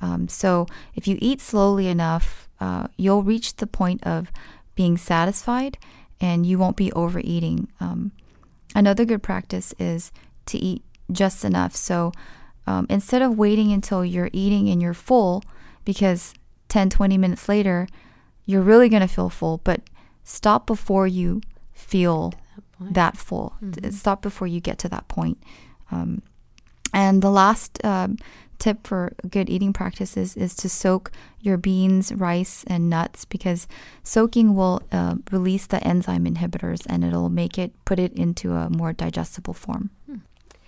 Um, 0.00 0.26
so 0.26 0.66
if 0.96 1.06
you 1.06 1.16
eat 1.20 1.40
slowly 1.40 1.86
enough, 1.86 2.48
uh, 2.60 2.88
you'll 2.96 3.22
reach 3.22 3.54
the 3.54 3.68
point 3.68 4.04
of 4.04 4.32
being 4.74 4.98
satisfied, 4.98 5.78
and 6.20 6.44
you 6.44 6.58
won't 6.58 6.76
be 6.76 6.92
overeating. 6.94 7.68
Um, 7.78 8.10
another 8.74 9.04
good 9.04 9.22
practice 9.22 9.72
is 9.78 10.10
to 10.46 10.58
eat 10.58 10.82
just 11.12 11.44
enough. 11.44 11.74
So 11.74 12.12
um, 12.66 12.86
instead 12.88 13.22
of 13.22 13.36
waiting 13.36 13.72
until 13.72 14.04
you're 14.04 14.30
eating 14.32 14.68
and 14.68 14.80
you're 14.80 14.94
full, 14.94 15.42
because 15.84 16.34
10, 16.68 16.90
20 16.90 17.18
minutes 17.18 17.48
later, 17.48 17.86
you're 18.44 18.62
really 18.62 18.88
going 18.88 19.02
to 19.02 19.08
feel 19.08 19.30
full, 19.30 19.60
but 19.64 19.80
stop 20.24 20.66
before 20.66 21.06
you 21.06 21.40
feel 21.72 22.32
that, 22.80 22.94
that 22.94 23.16
full. 23.16 23.54
Mm-hmm. 23.62 23.90
Stop 23.90 24.22
before 24.22 24.46
you 24.46 24.60
get 24.60 24.78
to 24.78 24.88
that 24.88 25.08
point. 25.08 25.38
Um, 25.90 26.22
and 26.92 27.22
the 27.22 27.30
last 27.30 27.82
um, 27.84 28.16
tip 28.58 28.86
for 28.86 29.12
good 29.28 29.50
eating 29.50 29.72
practices 29.72 30.36
is 30.36 30.54
to 30.54 30.68
soak 30.68 31.10
your 31.40 31.56
beans, 31.56 32.12
rice, 32.12 32.64
and 32.68 32.88
nuts 32.88 33.24
because 33.24 33.66
soaking 34.04 34.54
will 34.54 34.82
uh, 34.92 35.16
release 35.30 35.66
the 35.66 35.82
enzyme 35.84 36.24
inhibitors 36.24 36.86
and 36.88 37.04
it'll 37.04 37.28
make 37.28 37.58
it 37.58 37.72
put 37.84 37.98
it 37.98 38.12
into 38.12 38.52
a 38.52 38.70
more 38.70 38.92
digestible 38.92 39.54
form. 39.54 39.90
Hmm. 40.06 40.16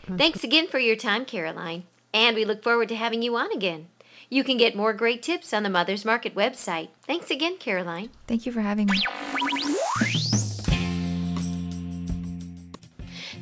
Thanks 0.06 0.44
again 0.44 0.68
for 0.68 0.78
your 0.78 0.96
time, 0.96 1.24
Caroline. 1.24 1.84
And 2.12 2.36
we 2.36 2.44
look 2.44 2.62
forward 2.62 2.88
to 2.90 2.96
having 2.96 3.22
you 3.22 3.36
on 3.36 3.50
again. 3.52 3.88
You 4.30 4.44
can 4.44 4.56
get 4.56 4.76
more 4.76 4.92
great 4.92 5.22
tips 5.22 5.52
on 5.52 5.62
the 5.62 5.70
Mother's 5.70 6.04
Market 6.04 6.34
website. 6.34 6.88
Thanks 7.06 7.30
again, 7.30 7.56
Caroline. 7.58 8.10
Thank 8.26 8.46
you 8.46 8.52
for 8.52 8.60
having 8.60 8.86
me. 8.86 9.00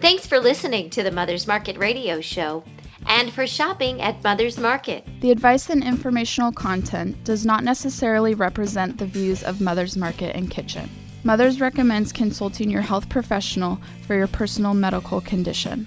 Thanks 0.01 0.27
for 0.27 0.41
listening 0.41 0.91
to 0.91 1.03
the 1.03 1.13
Mother's 1.13 1.47
Market 1.47 1.79
radio 1.79 2.21
show 2.21 2.65
and 3.07 3.33
for 3.33 3.47
shopping 3.47 4.01
at 4.01 4.23
Mother's 4.25 4.59
Market. 4.59 5.07
The 5.21 5.31
advice 5.31 5.71
and 5.71 5.83
informational 5.83 6.53
content 6.53 7.23
does 7.25 7.47
not 7.47 7.63
necessarily 7.63 8.35
represent 8.35 8.99
the 8.99 9.07
views 9.07 9.43
of 9.43 9.61
Mother's 9.61 9.97
Market 9.97 10.35
and 10.35 10.51
Kitchen. 10.51 10.91
Mothers 11.25 11.61
recommends 11.61 12.13
consulting 12.13 12.69
your 12.69 12.83
health 12.83 13.09
professional 13.09 13.81
for 14.07 14.17
your 14.17 14.27
personal 14.27 14.75
medical 14.75 15.21
condition. 15.21 15.87